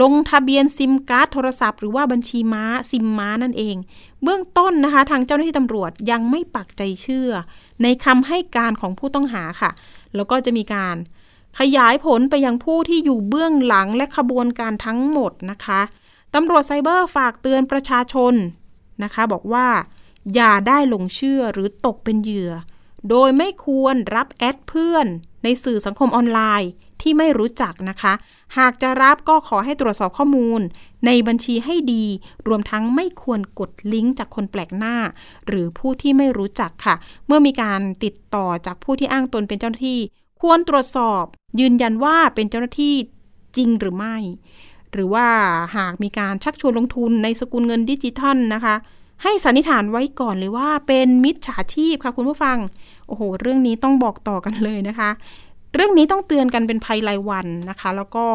[0.00, 3.76] ลงทะเบียนซิมการ์ดโทรศัพท์หรือว่าบัญชีม้าซิมม้านั่นเอง
[4.22, 7.30] เบื้องต้นนะคะ ทางเจ้าหน้าที่ตำรวจยังไม่ปักใจเชื่อ
[7.82, 9.70] ในคำให้การของผู้ต้องหาค่ะ
[10.14, 10.96] แล้วก็จะมีการ
[11.58, 15.80] ขยายผลไปยังผู้ที่อยู่เบื้องหลังและขบวนการทั้งหมดนะคะ
[16.34, 18.34] ตำรวจไซเบอร์ฝากเตือนประชาชน
[19.04, 19.66] นะคะ บอกว่า
[20.34, 22.52] อย่าได้หลงเชื่อหรือตกเป็นเหยื่อ
[23.08, 25.06] โดยไม่ควรรับแอดเพื่อน
[25.44, 26.70] ในสื่อสังคมออนไลน์
[27.02, 28.12] ที่ไม่รู้จักนะคะ
[28.58, 30.60] หากจะรับก็ขอให้ตรวจสอบข้อมูล
[31.06, 32.04] ในบัญชีให้ดี
[32.48, 34.96] รวมทั้งไม่ควรกดลิงก์จากคนแปลกหน้า
[35.46, 36.94] หรือผู้ที่ไม่รู้จักค่ะ
[37.26, 40.00] เมื่อมีการติดต่อจากผู้ที่อ้างตนเป็นเจ้าหน้าที่
[40.40, 41.24] ควรตรวจสอบ
[41.60, 42.94] ยืนยันว่าเป็นเจ้าหน้าที่
[43.56, 44.16] จริงหรือไม่
[44.92, 45.26] หรือว่า
[45.76, 48.74] หากมีการชักชวนลงทุนในสกุลเงินดิจิทัลนะคะ
[49.22, 52.58] ให้สันนิษฐานไว้ก่อนเลยว่าเป็นมิจฉาชีพค่ะคุณผู้ฟัง
[53.06, 55.10] โอ้โห เรื่องนี้ต้องบอกต่อกันเลยนะคะ
[55.74, 58.26] เรื่องนี้ต้องเตือนกันเป็นภัยรายวันนะคะ แล้วก็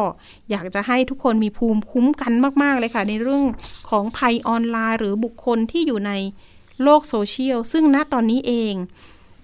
[0.50, 2.32] อยากจะให้ทุกคนมีภูมิคุ้มกัน
[2.62, 3.44] มาก ๆ เลยค่ะ ในเรื่อง
[3.90, 6.12] ของภัยออนไลน์หรือบุคคลที่อยู่ใน
[6.82, 8.74] โลกโซเชียล ซึ่งณตอนนี้เอง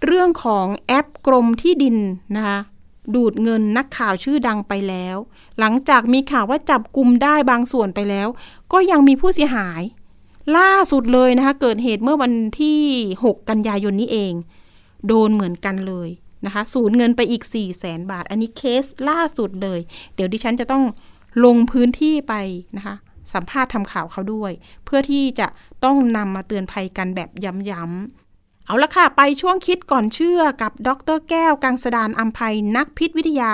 [0.07, 1.97] เรื่องของแอปกรมที่ดิน
[2.36, 2.59] นะคะ
[3.14, 5.16] ดูดเงินนักข่าวชื่อดังไปแล้ว
[5.59, 8.28] หลังจากมีข่าวว่าจับกลุ่มได้บางส่วนไปแล้ว
[8.72, 9.82] ก็ยังมีผู้เสียหาย
[10.57, 12.80] ล่าสุดเลยนะคะ เกิดเหตุเมื่อวันที่
[13.22, 14.34] 6 กันยายนนี้เอง
[15.07, 16.09] โดนเหมือนกันเลย
[16.47, 19.80] นะคะสูญเงินไปอีก 4 0 0แสนบาท อันนี้เคสล่าสุดเลย
[20.14, 20.84] เดี๋ยวดิฉันจะต้อง
[21.45, 22.34] ลงพื้นที่ไป
[22.76, 22.97] นะคะ
[23.32, 24.53] สัมภาษณ์ทำข่าวเขาด้วย
[24.84, 25.47] เพื่อที่จะ
[25.84, 27.30] ต้องนำมาเตือนภัยกันแบบ
[27.70, 28.22] ย้ำๆ
[28.67, 33.53] เอาละค่ะ ไปช่วงคิดก่อนเชื่อกับดรแก้ว กังสดานอัมภัยนักพิษวิทยา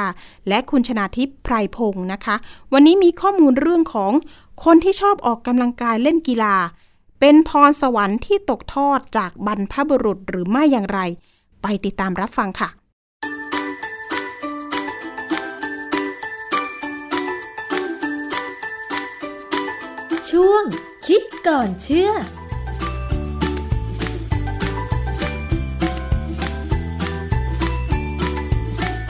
[0.48, 2.36] และคุณชนาทิพย์ไพรพงศ์นะคะ
[2.72, 4.12] วันนี้มีข้อมูลเรื่องของ
[4.64, 6.56] คนที่ชอบออกกำลังกายเล่นกีฬา
[7.20, 11.00] เป็นพรสวรรค์ที่ตกทอดจากบรรพบุรุษหรือไม่อย่างไร
[11.62, 12.68] ไปติดตามรับฟังค่ะ
[20.30, 20.64] ช่วง
[21.06, 22.12] คิดก่อนเชื่อ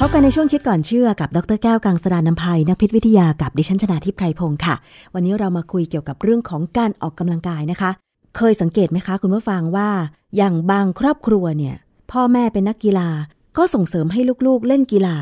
[0.01, 4.75] พบกันในช่วงคิดก่อนเชื่อกับดรแก้วกังสดานนภัยนักพิษวิทยากับดิฉันชนาทิพไพรพงศ์ค่ะ
[5.15, 7.91] วันนี้เรามาคุยเกี่ยวกับเรื่องของการออกกำลังกายนะคะ
[8.37, 9.89] เคยสังเกตไหมคะ คุณผู้ฟังว่า
[10.37, 11.75] อย่างบางครอบครัวเนี่ย
[12.13, 13.09] พ่อแม่เป็นนักกีฬา
[13.57, 15.17] ก็ส่งเสริมให้ลูกๆเล่นกีฬา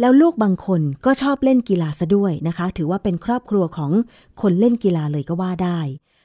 [0.00, 3.90] แล้วลูกบางคนก็ชอบเล่นกีฬาซะด้วยนะคะ ถือว่าเป็นครอบครัวของ
[4.42, 5.80] คนเล่นกีฬาเลยก็ว่าได้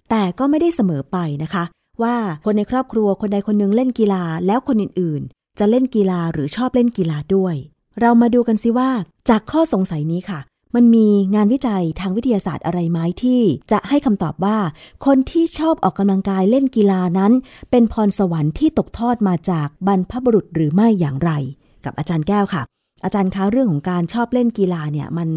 [0.10, 1.64] แต่ก็ไม่ได้เสมอไปนะคะ
[2.04, 7.56] ว่าคนในครอบครัวคนใดคนหนึงเล่นกีฬาแล้วคนอื่นๆ จะเล่นกีฬาหรือชอบเล่นกีฬาด้วย
[8.02, 8.89] เรามาดูกันสิว่า
[9.30, 10.39] จากข้อสงสัยนี้ค่ะ
[10.76, 13.41] มันมีงานวิจัยทางวิทยาศาสตร์อะไรไหมที่
[13.72, 14.58] จะให้คำตอบว่า
[15.06, 17.32] คนที่ชอบออกกำลังกายเล่นกีฬานั้น
[17.72, 21.32] เป็นพรสวรรค์ที่ตกทอดมาจากบรรพบุรุษหรือไม่อย่างไร
[21.86, 22.64] กับอาจารย์แก้วค่ะ
[23.04, 25.30] อาจารย์คะเรื่องของการชอบเล่นกีฬาเนี่ยมัน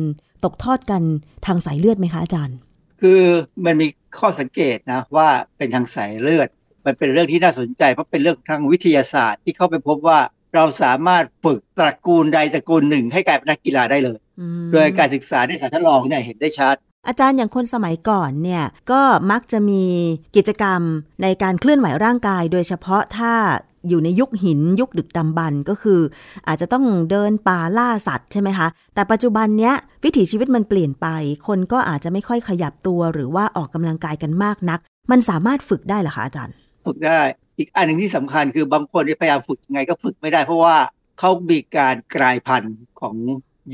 [0.45, 1.03] ตกทอดกัน
[1.47, 2.57] ทางสายเลือดไหมคะอาจารย์
[3.01, 3.21] คือ
[3.65, 3.87] มันมี
[4.19, 6.49] ข้อสังเกตนะว่าเป็นทางสายเลือด
[6.87, 10.19] มันเป็นเรื่องที่น่าสนใจเพราะเป็นเรื่องทางวิทยาศาสตร์ที่เขาไปพบว่า
[10.55, 16.77] เราสามารถฝึกตระกูลใดตระกูลหนึ่งให้กลายเป็นนักกีฬาได้เลยอืมโดยการศึกษาในสารทดลองเนี่ยเห็นได้ชัด
[17.07, 19.01] อาจารย์อย่างคนสมัยก่อนเนี่ยก็
[19.31, 19.85] มักจะมี
[20.37, 20.81] กิจกรรม
[21.23, 23.33] ในการเคลื่อนไหวร่างกาย โดยเฉพาะถ้า
[23.89, 26.01] อยู่ในยุคหินยุคดึกดำบรรพ์ก็คือ
[26.49, 29.75] อาจจะต้องเดินป่าล่าสัตว์ใช่ไหมคะ แต่ปัจจุบันเนี้ย
[30.05, 31.07] วิถีชีวิตมันเปลี่ยนไป
[31.47, 34.81] คนก็อาจจะไม่ค่อยขยับตัวหรือว่าออกกำลังกายกันมากนัก
[35.11, 36.55] มันสามารถฝึกได้เหรอคะอาจารย์
[36.87, 37.21] ฝึกได้
[37.59, 40.77] อีกอันหนึ่งที่สำคัญคือบางคนที่พยายามฝึกยังไงก็ฝึกไม่ได้ เพราะว่า
[41.19, 43.15] เขามีการกลายพันธุ์ของ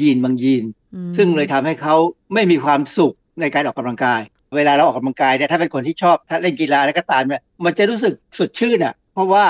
[0.00, 0.64] ยีนบางยีน
[0.94, 1.96] อืมซึ่งเลยทำให้เขา
[2.34, 4.20] ไม่มีความสุขในการออกกำลังกาย
[4.56, 9.44] เวลาเราออกกำลังกายเนี่ยถ้าเป็นคนที่ชอบถ้าเล่นกีฬาแล้วก็ตามเนี่ยมันจะรู้สึกสดชื่นอะเพราะว่า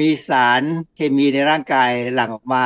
[0.00, 0.62] มีสาร
[0.96, 2.64] เคมีในร่างกายหลั่งออกมา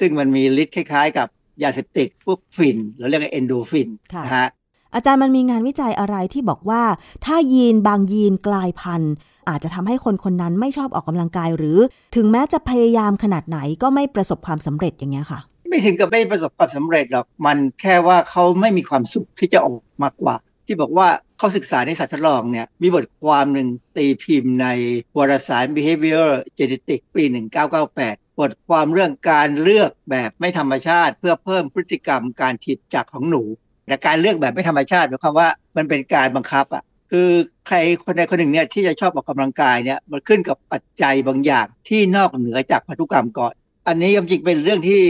[0.00, 1.28] ซึ่งมันมีฤทธิ์คล้ายๆ กับ
[1.62, 4.48] ยาเสพติดพวกฟินเราเรียกว่าเอนโดฟินค่ะนะฮะ
[4.94, 6.82] อาจารย์มันมีงานวิจัยอะไรที่บอกว่า
[7.24, 9.14] ถ้ายีนบางยีนกลายพันธุ์
[9.48, 11.78] อาจจะทำให้คนคนนั้นไม่ชอบออกกำลังกายหรือ
[12.16, 20.36] ถึงแม้จะพยายามขนาดไหนก็ไม่ประสบความสำเร็จอย่างเงี้ยค่ะ ไม่ถึงกับไม่ประสบความสำเร็จหรอกมันแค่ว่าเขาไม่มีความสุขที่จะออกมากกว่า
[20.66, 24.66] ที่บอกว่าเขาศึกษาในสัตว์ทดลองเนี่ยมีบทความหนึ่งตีพิมพ์ใน
[25.16, 26.28] วารสาร Behavior
[26.58, 27.24] Genetics ปี
[27.80, 33.42] 1998 บทความเรื่องการเลือกแบบไม่ธรรมชาติ เพื่อเพิ่มพฤติกรรมการถีบจักของหนู
[33.86, 37.28] แต่การเลือกแบบไม่ธรรมชาติหมายความว่ามันเป็นการบังคับอะ คือ
[37.68, 43.54] ใครคนใดคนหนึ่งเนี่ยที่จะชอบออกกำลังกายเนี่ยมันขึ้นกับปัจจัยบางอย่างที่นอกเหนือจากพันธุกรรมก่อน
[43.88, 45.00] อันนี้จริงๆเป็นเรื่องที่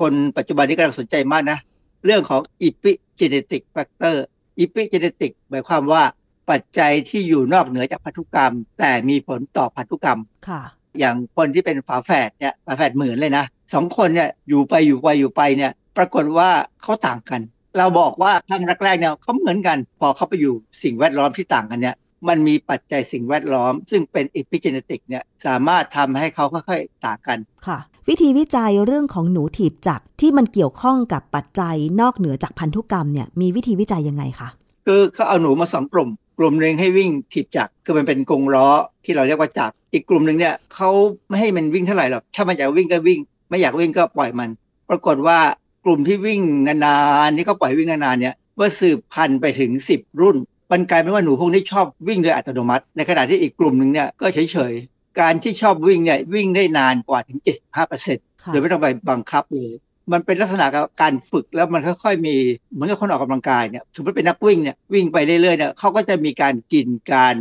[0.00, 1.58] คนปัจจุบันนี้กำลังสนใจมากนะ
[2.04, 4.16] เรื่องของ epigenetic factor
[4.62, 6.02] epigenetic หมายความว่า
[6.50, 10.62] ปัจจัยที่อยู่นอกเหนือจากพันธุกรรม แต่มีผลต่อพันธุกรรมค่ะ
[10.98, 13.44] อย่างคนที่เป็นฝาแฝดเนี่ยฝาแฝดเหมือนเลยนะ
[13.74, 16.50] สองคนเนี่ยอยู่ไปอยู่ไปอยู่ไปเนี่ย ปรากฏว่า
[16.82, 17.40] เขาต่างกัน
[17.78, 21.96] เราบอกว่าครั้งแรกๆเนี่ยเขาเหมือนกัน พอเขาไปอยู่สิ่งแวดล้อมที่ต่างกันเนี่ย
[22.28, 34.48] มันมีปัจจัยสิ่งแวดล้อม ซึ่งเป็นอิพิเจเนติกเนี่ยสามารถทำให้เขาค่อยๆต่างกันค่ะ วิธีวิจัยเรื่องของหนูถีบจักรที่มันเกี่ยวข้องกับปัจจัยนอกเหนือจากพันธุกรรมเนี่ยมีวิธีวิจัยยังไงคะ
[34.86, 36.08] คือเขาเอาหนูมาสองกลุ่ม
[36.38, 38.68] กลุ่มหนึ่งให้วิ่งถีบจักรคือมันเป็นกรงล้อ
[39.04, 40.90] ที่เราเรียกว่าจักรอีกกลุ่มหนึ่งเนี่ยเขา
[41.28, 44.50] ไม่ให้มันวิ่งเท่าไหร่หรอกถ้ามันอยากวิ่งก็วิ่ง ไม่อยากวิ่งก็ปล่อยมัน
[44.88, 50.36] ปรากฏว่าก ลุ่มที่วิ่งนานๆนี่ก็ปล่อยวิ่งนานๆเนี่ยเมื่อสืบพันธุ์ไปถึง 10 รุ่น
[50.72, 59.72] มันกลายเป็นว่าหนูพวกนี้ชอบวิ่งโดยอัตโนมัติ ในขณะที่อีกกลุ่มหนึ่งเนี่ยก็เฉยๆ การที่ชอบวิ่งเนี่ยวิ่งได้นานกว่าถึง 75%ค่ะโดยไม่ต้องไปบังคับเลย
[60.12, 62.36] มันเป็นลักษณะของการฝึกแล้วมันค่อยๆมี
[62.72, 67.36] เหมือนกับคนออกกำลังกายเนี่ยสมมติเป็นนักวิ่งเนี่ยวิ่งไปเรื่อยๆเนี่ยเขาก็จะมีการกินการ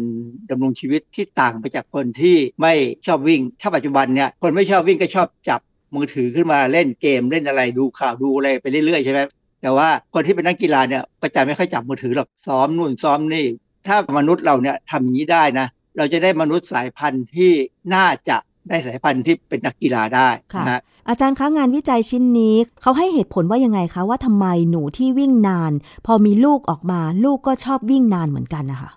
[0.49, 2.73] ดำรงชีวิตที่ต่างไปจากคนที่ไม่
[3.05, 5.59] ชอบวิ่ง ถ้าปัจจุบันเนี่ยคนไม่ชอบวิ่งก็ชอบจับ
[5.95, 9.19] มือถือขึ้นมาเล่นเกมเล่นอะไรดูข่าวดูอะไรไปเรื่อยๆใช่ไหม
[9.61, 13.45] แต่ว่าคนที่เป็นนักกีฬาเนี่ยก็จะไม่ค่อยจับมือถือหรอกซ้อมนู่นซ้อมนี่
[13.87, 15.67] ถ้ามนุษย์เราเนี่ยทำอย่างนี้ได้นะ
[15.97, 17.51] เราจะได้มนุษย์สายพันธุ์ที่
[17.93, 18.37] น่าจะ
[18.69, 25.71] ได้สายพันธุ์ที่เป็นนักกีฬาได้ค่ะนะฮะอาจารย์คะงานวิจัยชิ้นนี้เขาให้เหตุผลว่ายังไงคะว่าทำไมหนูที่วิ่งนาน
[26.05, 28.91] พอมีลูกออกมาลูกก็ชอบวิ่งนานเหมือนกันนะคะ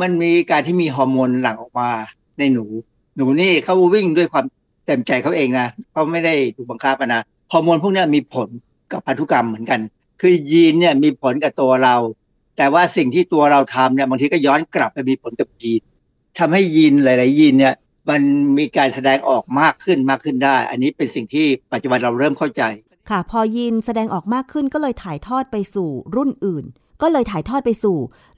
[0.00, 1.90] มันมีการที่มีฮอร์โมนหลั่งออกมา
[2.38, 2.64] ในหนู
[3.16, 4.44] หนูนี่เขาวิ่งด้วยความ
[4.86, 7.22] เต็มใจเขาเองนะเขาไม่ได้ถูกบังคับอะนะ
[7.52, 8.48] ฮอร์โมนพวกเนี้ยมีผล
[8.92, 9.80] กับพันธุกรรมเหมือนกัน
[10.20, 11.96] คือยีนเนี่ยมีผลกับตัวเรา
[12.56, 15.82] แต่ว่าสิ่งที่ตัวเราทำเนี่ยบางทีก็ย้อนกลับไปมีผลกับยีน
[16.38, 17.74] ทำให้ยีนหลาย ๆ ยีนเนี่ย
[18.10, 18.22] มัน
[18.58, 22.62] มีการแสดงออกมากขึ้นมากขึ้นได้ อันนี้เป็นสิ่งที่ปัจจุบันเราเริ่มเข้าใจ
[23.10, 26.64] ค่ะ พอยีนแสดงออกมากขึ้นก็เลยถ่ายทอดไปสู่รุ่นอื่น
[27.02, 27.96] ก็เลยถ่ายทอดไปสู่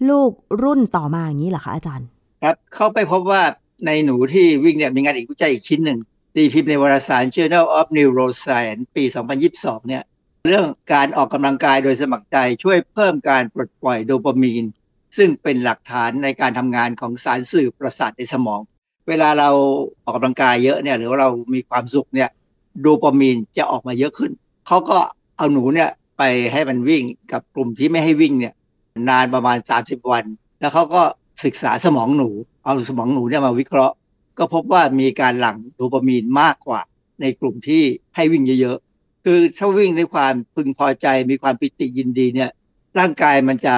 [0.09, 0.31] ลูก
[0.63, 2.07] รุ่นต่อมาอย่างนี้เหรอคะอาจารย์
[2.43, 3.43] ครับเขาไปพบว่า
[3.87, 5.99] ในหนูที่วิ่งเนี่ยมีงานอีกวิจัยอีกชิ้นหนึ่ง
[6.37, 9.05] ตีพิมพ์ในวารสาร Journal of Neuroscience ปี
[9.47, 10.03] 2022 เนี่ย
[10.49, 14.65] เรื่องการออกกำลังกายโดยสมัครใจช่วยเพิ่มการปลดปล่อยโดปามีน
[15.17, 18.61] ซึ่งเป็นหลักฐานในการทำงานของสารสื่อประสาทในสมอง
[19.09, 19.51] เวลาเรา
[20.03, 22.29] ออกกำลังกายเยอะเนี่ยหรือว่าเรามีความสุขเนี่ย
[22.81, 24.33] โดปามีนจะออกมาเยอะขึ้น
[24.67, 24.99] เขาก็
[25.37, 26.23] เอาหนูเนี่ยไป
[26.53, 28.55] ให้มันวิ่งกับกลุ่มที่ไม่ให้วิ่งเนี่ย
[29.09, 30.25] นานประมาณ 30 วัน
[30.61, 31.03] แล้วเขาก็
[31.45, 32.29] ศึกษาสมองหนู
[32.65, 33.95] เอาสมองหนูเนี่ยมาวิเคราะห์
[34.39, 36.81] ก็พบว่ามีการหลั่งโดปามีนมากกว่า
[37.21, 37.83] ในกลุ่มที่
[38.17, 42.51] ให้วิ่งเยอะๆ คือถ้าวิ่งด้วยความพึงพอใจมีความปิติยินดีเนี่ย
[42.99, 43.77] ร่างกายมันจะ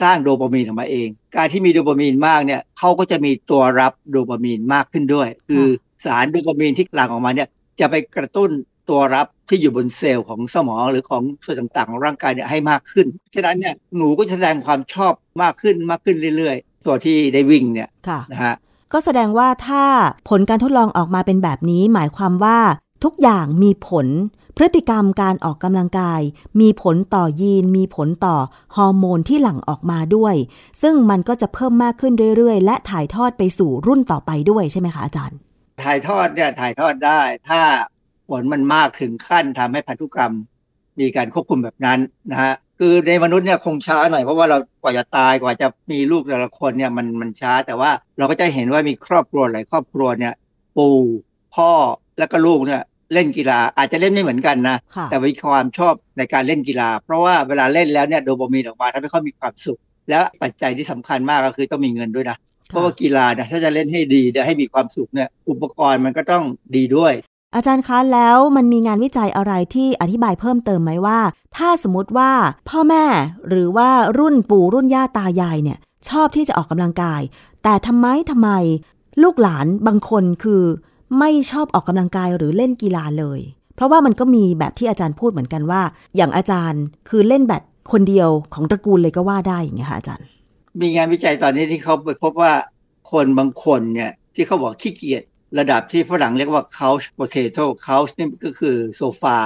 [0.00, 5.66] สร้างโดปามีนออกมาเอง การที่มีโดปามีนมากเนี่ยเขาก็จะมีตัวรับโดปามีนมากขึ้นด้วย คือ
[6.04, 7.48] สารโดปามีนที่หลั่งออกมาเนี่ย
[7.80, 8.50] จะไปกระตุ้น
[8.90, 18.54] ตัวรับที่อยู่บนเซลล์ของสมองหรือของส่วนต่างๆ ของร่างกายเนี่ยให้มากขึ้น ฉะนั้นเนี่ยหนูก็จะแสดงความชอบมากขึ้นมากขึ้นเรื่อยๆ ตัวที่ได้วิ่งเนี่ยค่ะนะฮะ
[18.92, 19.84] ก็แสดงว่าถ้า
[20.28, 22.58] ผลการทดลองออกมาเป็นแบบนี้ หมายความว่า
[23.04, 24.06] ทุกอย่างมีผล
[24.56, 26.20] พฤติกรรมการออกกำลังกาย
[26.60, 28.36] มีผลต่อยีน มีผลต่อ
[28.76, 30.34] ฮอร์โมนที่หลั่งออกมาด้วย
[30.82, 35.38] ซึ่งมันก็จะเพิ่มมากขึ้นเรื่อยๆ และถ่ายทอดไปสู่รุ่นต่อไปด้วยใช่ไหมคะอาจารย์
[35.84, 37.60] ถ่ายทอดเนี่ยถ่ายทอดได้ ถ้า
[38.28, 40.32] ผลมันมากถึงขั้นทำให้พันธุกรรม
[41.00, 41.98] มีการควบคุมแบบนั้น
[42.30, 42.54] นะฮะ
[42.84, 50.34] คือในมนุษย์เนี่ยคงช้าหน่อยเพราะว่าเรากว่าจะตายกว่าจะมีลูกแต่ละคนเนี่ยมันมันช้าแต่ว่าเราก็จะเห็นว่ามีครอบครัวหลายครอบครัวเนี่ย
[50.76, 50.98] ปู่
[51.54, 51.70] พ่อ
[52.18, 52.82] แล้วก็ลูกเนี่ย
[53.14, 59.78] เล่นกีฬาอาจจะเล่นไม่เหมือนกันนะค่ะแต่มีความชอบในการเล่นกีฬา เพราะว่าเวลาเล่นแล้วเนี่ยโดปามีนออกมาทำให้เขามีความสุข
[60.10, 62.36] แล้วปัจจัยที่สำคัญมากก็คือต้องมีเงินด้วยนะ
[62.68, 66.44] เพราะว่ากีฬาเนี่ยถ้าจะเล่นให้ดีจะให้มีความสุขเนี่ยอุปกรณ์มันก็ต้อง
[66.76, 67.14] ดีด้วย
[67.54, 71.20] อาจารย์คะแล้วมันมีงานวิจัยอะไรที่อธิบายเพิ่มเติมไหมว่า
[71.56, 72.30] ถ้าสมมติว่า
[72.68, 73.04] พ่อแม่
[73.48, 75.78] หรือว่ารุ่นปู่รุ่นย่าตายายเนี่ย
[76.08, 77.20] ชอบที่จะออกกำลังกาย
[77.62, 78.50] แต่ทำไมทำไม
[79.22, 80.62] ลูกหลานบางคนคือ
[81.18, 83.40] ไม่ชอบออกกำลังกายหรือเล่นกีฬาเลย
[83.74, 85.82] เพราะว่ามันก็มีแบบที่อาจารย์พูดเหมือนกันว่า
[86.16, 90.26] อย่างอาจารย์คือเล่นแบดคนเดียวของตระกูลเลยก็ว่าได้อย่างเงี้ยค่ะอาจารย์
[90.80, 92.52] มีงานวิจัยตอนนี้ที่เขาไปพบว่า
[93.12, 95.22] คนบางคนเนี่ยที่เขาบอกขี้เกียจ
[95.58, 99.36] ระดับที่ฝรั่งเรียกว่า couch potato couch นี่ก็คือโซฟา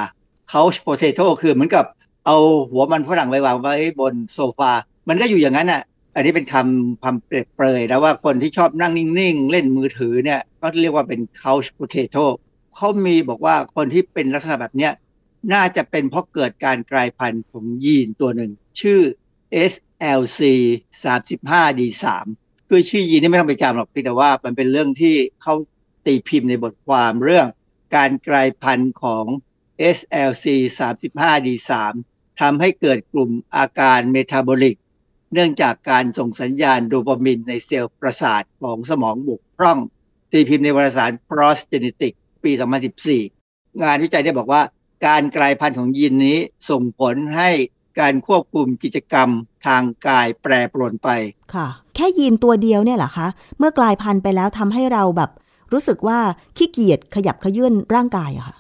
[0.53, 1.85] couch potato คือเหมือนกับ
[2.27, 2.39] เอา
[2.71, 4.71] หัวมันฝรั่งไปวางไว้บนโซฟา
[5.09, 5.83] มันก็อยู่อย่างนั้นอะ
[6.15, 12.25] อันนี้เป็นคำคำเปรยๆนะว่าคนที่ชอบนั่งนิ่ง ๆ เล่นมือถือเนี่ยก็เรียกว่าเป็น couch potato
[12.75, 14.93] เขามีบอกว่าคนที่เป็นลักษณะแบบเนี้ย
[15.53, 18.51] น่าจะเป็นเพราะเกิดการกลายพันธุ์ของยีนตัวหนึ่ง
[18.81, 19.01] ชื่อ
[19.73, 20.41] SLC
[21.05, 22.05] 35 D3
[22.69, 25.55] คือชื่อยีนนี่ไม่ต้องไปจำหรอกเพียงแต่ว่ามันเป็นเรื่องที่เขา
[26.07, 27.47] ตีพิมพ์ในบทความเรื่อง
[27.97, 29.27] การกลายพันธุ์ของ
[29.97, 30.47] SLC
[30.99, 31.71] 35 D3
[32.41, 34.77] ทำให้เกิดกลุ่มอาการเมตาบอลิก
[35.33, 39.79] เนื่องจากการส่งสัญญาณโดปามินในเซลล์ประสาทของสมองบกพร่อง
[40.33, 42.53] ตีพิมพ์ในวารสาร PROS Genetics ปี
[43.17, 44.63] 2014 งานวิจัยได้บอกว่า
[45.07, 46.39] การกลายพันธุ์ของยีนนี้
[46.71, 47.51] ส่งผลให้
[48.01, 49.29] การควบคุมกิจกรรม
[49.67, 51.09] ทางกายแปรปรวนไป
[51.55, 53.29] ค่ะ แค่ยีนตัวเดียวเนี่ยเหรอคะ
[53.59, 55.31] เมื่อกลายพันธุ์ไปแล้วทำให้เราแบบ
[55.73, 56.19] รู้สึกว่า
[56.57, 58.57] ขี้เกียจขยับขยื่นร่างกายอะค่ะ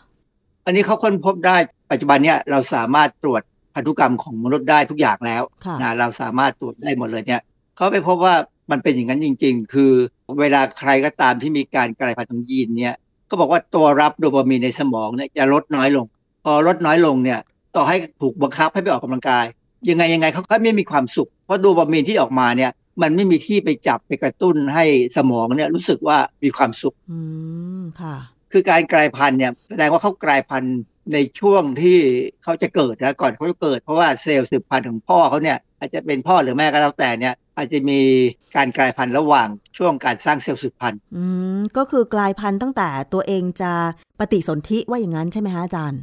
[0.66, 1.56] อันนี้เขาค้นพบได้
[1.90, 3.42] ปัจจุบันเนี่ยเราสามารถตรวจ
[3.74, 7.42] พันธุกรรมของมนุษย์ได้ทุกอย่างแล้วค่ะนะเราสามารถตรวจได้หมดเลยเนี่ย
[7.76, 8.34] เขาไปพบว่า
[8.70, 9.92] มันเป็นอย่างนั้นจริง ๆ คือ
[10.40, 12.94] เวลาใครก็ตามที่มีการกลายพันธุ์ของยีนเนี่ย
[13.30, 16.06] ก็บอกว่าตัวรับโดปามีนในสมองเนี่ยจะลดน้อยลง
[16.44, 17.40] พอลดน้อยลงเนี่ย
[17.76, 19.44] ต่อให้ถูกบังคับให้ไปออกกำลังกาย
[19.88, 22.70] ยังไงยังไงเขาก็ไม่มีความสุข เพราะโดปามีนที่ออกมาเนี่ย
[23.02, 24.84] มันไม่มีที่ไปจับไปกระตุ้นให้
[25.16, 27.18] สมองเนี่ยรู้สึกว่ามีความสุขอื
[27.80, 28.16] มค่ะ
[28.52, 30.76] คือการกลายพันธุ์เนี่ยแสดงว่าเขากลายพันธุ์
[31.12, 31.98] ในช่วงที่
[32.42, 38.00] เขาจะเกิดนะก่อนเขาจะเกิด เพราะว่าเซลล์สืบพันธุ์ของพ่อเขาเนี่ยอาจจะเป็นพ่อหรือแม่ก็แล้วแต่เนี่ย อาจจะมี
[38.56, 41.22] การกลายพันธุ์ระหว่างช่วงการสร้างเซลล์สืบพันธุ์อื
[41.56, 43.72] มก็คือกลายพันธุ์ตั้งแต่ตัวเองจะ
[44.20, 46.00] ปฏิสนธิว่าอย่างนั้นใช่ไหมคะอาจารย์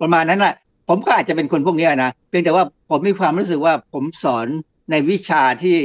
[0.00, 0.54] ประมาณนั้นแหละ
[0.88, 4.46] ผมก็อาจจะเป็นคนพวกเนี้ยนะเพียงแต่ว่าผมมีความรู้สึกว่าผมสอน
[4.90, 5.76] ในวิชาที่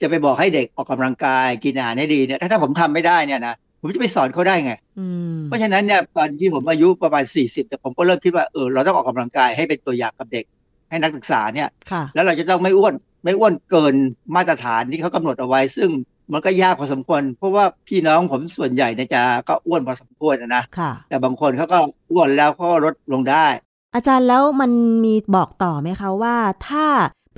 [0.00, 10.44] จะไปบอกให้เด็กออกกำลังกายกินอาหารให้ดีเนี่ยถ้าถ้าผมทำไม่ได้เนี่ยนะผมจะไปสอนเขาได้ไงอืมเพราะฉะนั้นเนี่ยตอนที่ผมอายุประมาณ40แต่ยผมก็เริ่มคิดว่าเออเราต้องออกกำลังกายให้เป็นตัวอย่างกับเด็ก
[10.90, 12.94] ให้นักศึกษาเนี่ยค่ะแล้วเราจะต้องไม่อ้วน
[13.24, 13.94] ไม่อ้วนเกิน
[14.36, 15.90] มาตรฐานที่เขากำหนดเอาไว้ ซึ่ง
[16.32, 21.78] มันก็ยากพอสมควร เพราะว่าพี่น้องผมส่วนใหญ่เนี่ยจะก็อ้วนพอสมควรนะนะค่ะแต่บางคนเขาก็
[22.12, 23.46] อ้วนแล้วก็ลดลงได้
[23.94, 24.70] อาจารย์แล้วมัน
[25.04, 26.36] มีบอกต่อไหมคะว่า
[26.68, 26.86] ถ้า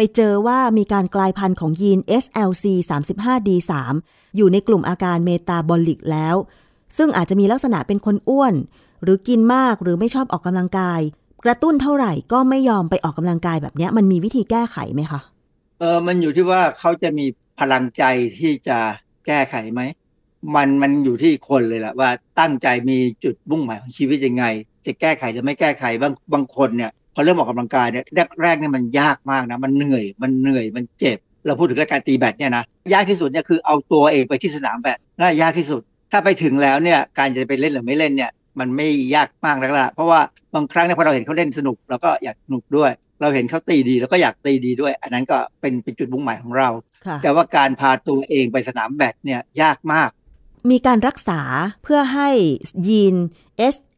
[0.01, 3.72] ไปเจอว่ามีการกลายพันธุ์ของยีน SLC 35D3
[4.36, 6.36] อยู่ในกลุ่มอาการเมตาบอลิกแล้ว
[6.96, 8.55] ซึ่งอาจจะมีลักษณะเป็นคนอ้วน
[9.03, 11.01] หรือกินมากหรือไม่ชอบออกกำลังกาย
[11.44, 15.20] กระตุ้นเท่าไหร่ก็ไม่ยอมไปออกกำลังกายแบบเนี้ยมันมีวิธีแก้ไขไหมคะ
[15.80, 17.26] เออมันอยู่ที่ว่าเขาจะมี
[17.61, 18.03] พลังใจ
[18.38, 18.78] ที่จะ
[19.26, 19.80] แก้ไขไหม
[20.55, 24.44] มันมันอยู่ที่คนเลยแหละว่าตั้งใจมีจุดมุ่งหมายของชีวิตยังไง
[24.86, 40.20] จะแก้ไขหรือไม่แก้ไขบางบางคนเนี่ย อเริ่มออกกำลังกายเนี่ยแรกแรกๆเนี่ยมันยากมากนะ มันเหนื่อยมันเหนื่อยมันเจ็บ เราพูดถึงเรื่องการตีแบดเนี่ยนะยากที่สุดเนี่ยคือเอาตัวเองไปที่สนามแบดน่ายากที่สุด ถ้าไปถึงแล้วเนี่ยการจะไปเล่นหรือไม่เล่นเนี่ยมันไม่ยากมากแล้วล่ะเพราะว่า
[40.54, 42.90] บางครั้งเนี่ยพอเราเห็นเขาเล่นสนุกเราก็อยากสนุกด้วย
[43.20, 46.68] เราเห็นเขาตีดีเราก็อยากตีดีด้วย อันนั้นก็เป็นเป็นจุดมุ่งหมายของเรา
[47.06, 50.10] ค่ะแต่ว่าการพาตัวเองไปสนามแบดเนี่ยยากมาก
[50.70, 51.40] มีการรักษา
[51.84, 52.28] เพื่อให้
[52.88, 53.14] ยีน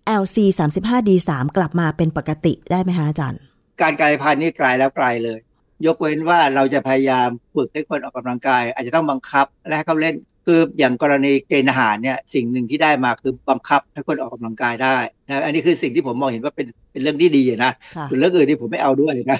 [0.05, 3.41] SLC 35D3 กลับมาเป็นปกติได้ไหมคะอาจารย์
[3.81, 5.39] การกลายพันธุ์นี่กลายแล้วกลายเลย
[5.87, 10.15] ยกเว้นว่าเราจะพยายามฝึกให้คนออกกำลังกาย อาจจะต้องบังคับและให้เขาเล่น
[10.47, 14.97] คืออย่างกรณีเกณฑ์อาหารเนี่ยสิ่งหนึ่งที่ได้มาคือบังคับให้คนออกกำลังกายได้
[15.27, 19.39] นะอันนี้คือสิ่งที่ผมมองเห็นว่าเป็นเป็นเรื่องที่ดีนะค่ะส่วนเรื่องอื่นนี่ผมไม่เอาด้วยนะ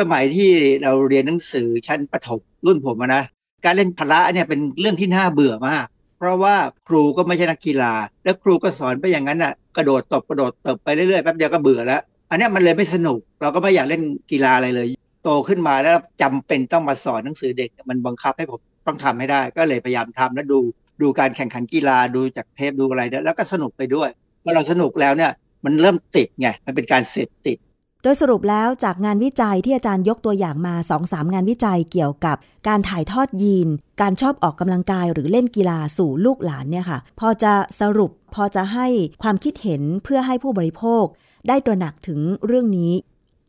[0.00, 0.50] สมัยที่
[0.82, 3.22] เราเรียนหนังสือชั้นประถมรุ่นผมอะนะ
[3.64, 5.86] การเล่นพละเนี่ยเป็นเรื่องที่น่าเบื่อมาก
[6.18, 6.54] เพราะว่า
[6.88, 7.92] ครูก็ไม่ใช่นักกีฬา
[8.24, 12.00] แล้วครูก็สอนไปอย่างนั้นน่ะกระโดดตบกระโดดตบไปเรื่อยๆแป๊บเดียวก็เบื่อแล้ว
[12.30, 14.86] อันนี้มันเลยไม่สนุก เราก็ไม่อยากเล่นกีฬาอะไรเลย
[15.24, 20.58] โตขึ้นมาแล้วจำเป็นต้องมาสอนหนังสือเด็กมันบังคับให้ผมต้องทำให้ได้ ก็เลยพยายามทำแล้วดู
[21.02, 24.08] ดูการแข่งขันกีฬาดูจากเทปดูอะไรเนี่ยแล้วก็สนุกไปด้วย
[24.44, 25.30] พอเราสนุกแล้วเนี่ย
[25.64, 27.58] มันเริ่มติดไงมันเป็นการเสพติด
[28.04, 30.74] ดยสรุปแล้วจากงานวิจัยที่อาจารย์ยกตัวอย่างมา
[31.04, 32.36] 2-3 งานวิจัยเกี่ยวกับ
[32.68, 33.68] การถ่ายทอดยีน
[34.00, 38.86] การชอบออกกำลังกายหรือเล่นกีฬาสู่ลูกหลานเนี่ยค่ะ พอจะสรุปพอจะให้
[39.22, 41.04] ความคิดเห็นเพื่อให้ผู้บริโภค
[41.48, 42.92] ได้ตระหนักถึงเรื่องนี้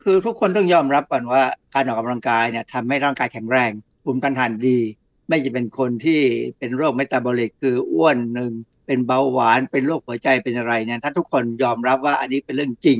[0.03, 1.43] คือทุกคนต้องยอมรับก่อนว่า
[1.73, 3.71] การออกกำลังกายเนี่ยทำให้ร่างกายแข็งแรง
[4.03, 4.79] ภูมิต้านทานดี
[5.27, 6.19] ไม่จะเป็นคนที่
[6.59, 8.51] เป็นโรคเมตาบอลิกคืออ้วนหนึ่ง
[8.85, 12.99] เป็นเบาหวานเป็นโรคหัวใจเป็นอะไรเนี่ยถ้าทุกคนยอมรับว่าอันนี้เป็นเรื่องจริง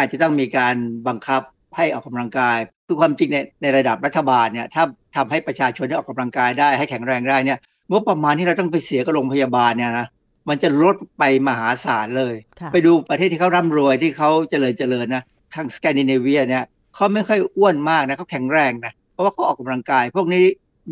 [0.00, 0.74] อาจจะต้องมีการ
[1.08, 1.42] บังคับ
[1.76, 4.82] ให้ออกกำลังกายคือความจริงในในระดับรัฐบาลเนี่ยถ้า
[5.16, 7.58] ทำให้ประชาชนได้ออกกำลังกายได้ให้แข็งแรงได้เนี่ย
[7.90, 10.06] งบประมาณที่เราต้องไปเสียกับโรงพยาบาลเนี่ยนะ
[10.48, 15.24] มันจะลดไปมหาศาลเลยค่ะไปดูประเทศที่เขาร่ำรวยที่เขาเจริญเจริญนะ
[15.54, 20.44] ทางสแกนดิเนเวียเนี่ยเขาไม่ค่อยอ้วนมากนะเขาแข็งแรงนะเพราะว่าเขาออกกำลังกาย พวกนี้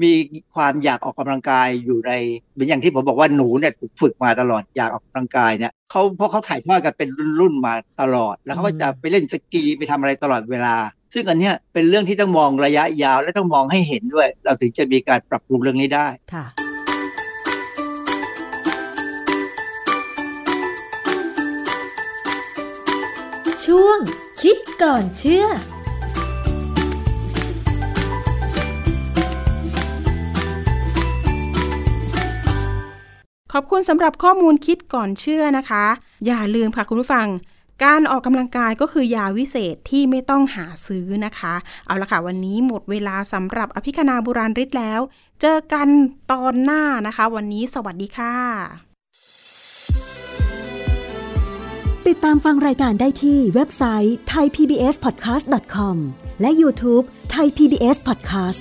[0.02, 0.12] มี
[0.54, 2.12] ความอยากออกกำลังกายอยู่ใน
[2.52, 7.08] เหมือนอย่างที่ผมบอกว่าหนูเนี่ยฝึกมาตลอดอยากออกกำลังกายเนี่ยเขาเพราะเขาถ่ายทอดกันเป็น
[7.40, 10.74] รุ่นๆมาตลอด แล้วเขาก็จะไปเล่นสกีไปทำอะไรตลอดเวลา
[11.14, 16.46] ซึ่งอันเนี้ยเป็นเรื่องที่ต้องมองระยะยาว และต้องมองให้เห็นด้วย เราถึงจะมีการปรับปรุงเรื่องนี้ได้ค่ะ
[23.66, 23.98] ช่วง
[24.42, 25.46] คิดก่อนเชื่อ
[33.52, 35.84] ขอบคุณสำหรับข้อมูลคิดก่อนเชื่อนะคะ
[36.26, 37.26] อย่าลืมค่ะคุณผู้ฟัง
[37.84, 41.54] การออกกำลังกายก็คือยาวิเศษที่ไม่ต้องหาซื้อนะคะ
[41.86, 45.00] เอาละค่ะ วันนี้หมดเวลาสำหรับอภิคณาบุราริศแล้ว
[45.40, 45.88] เจอกัน
[46.32, 48.34] ตอนหน้านะคะ วันนี้สวัสดีค่ะ
[52.08, 55.96] ติดตามฟังรายการได้ที่เว็บไซต์ thaipbspodcast.com
[56.40, 58.60] และ YouTube Thai PBS Podcast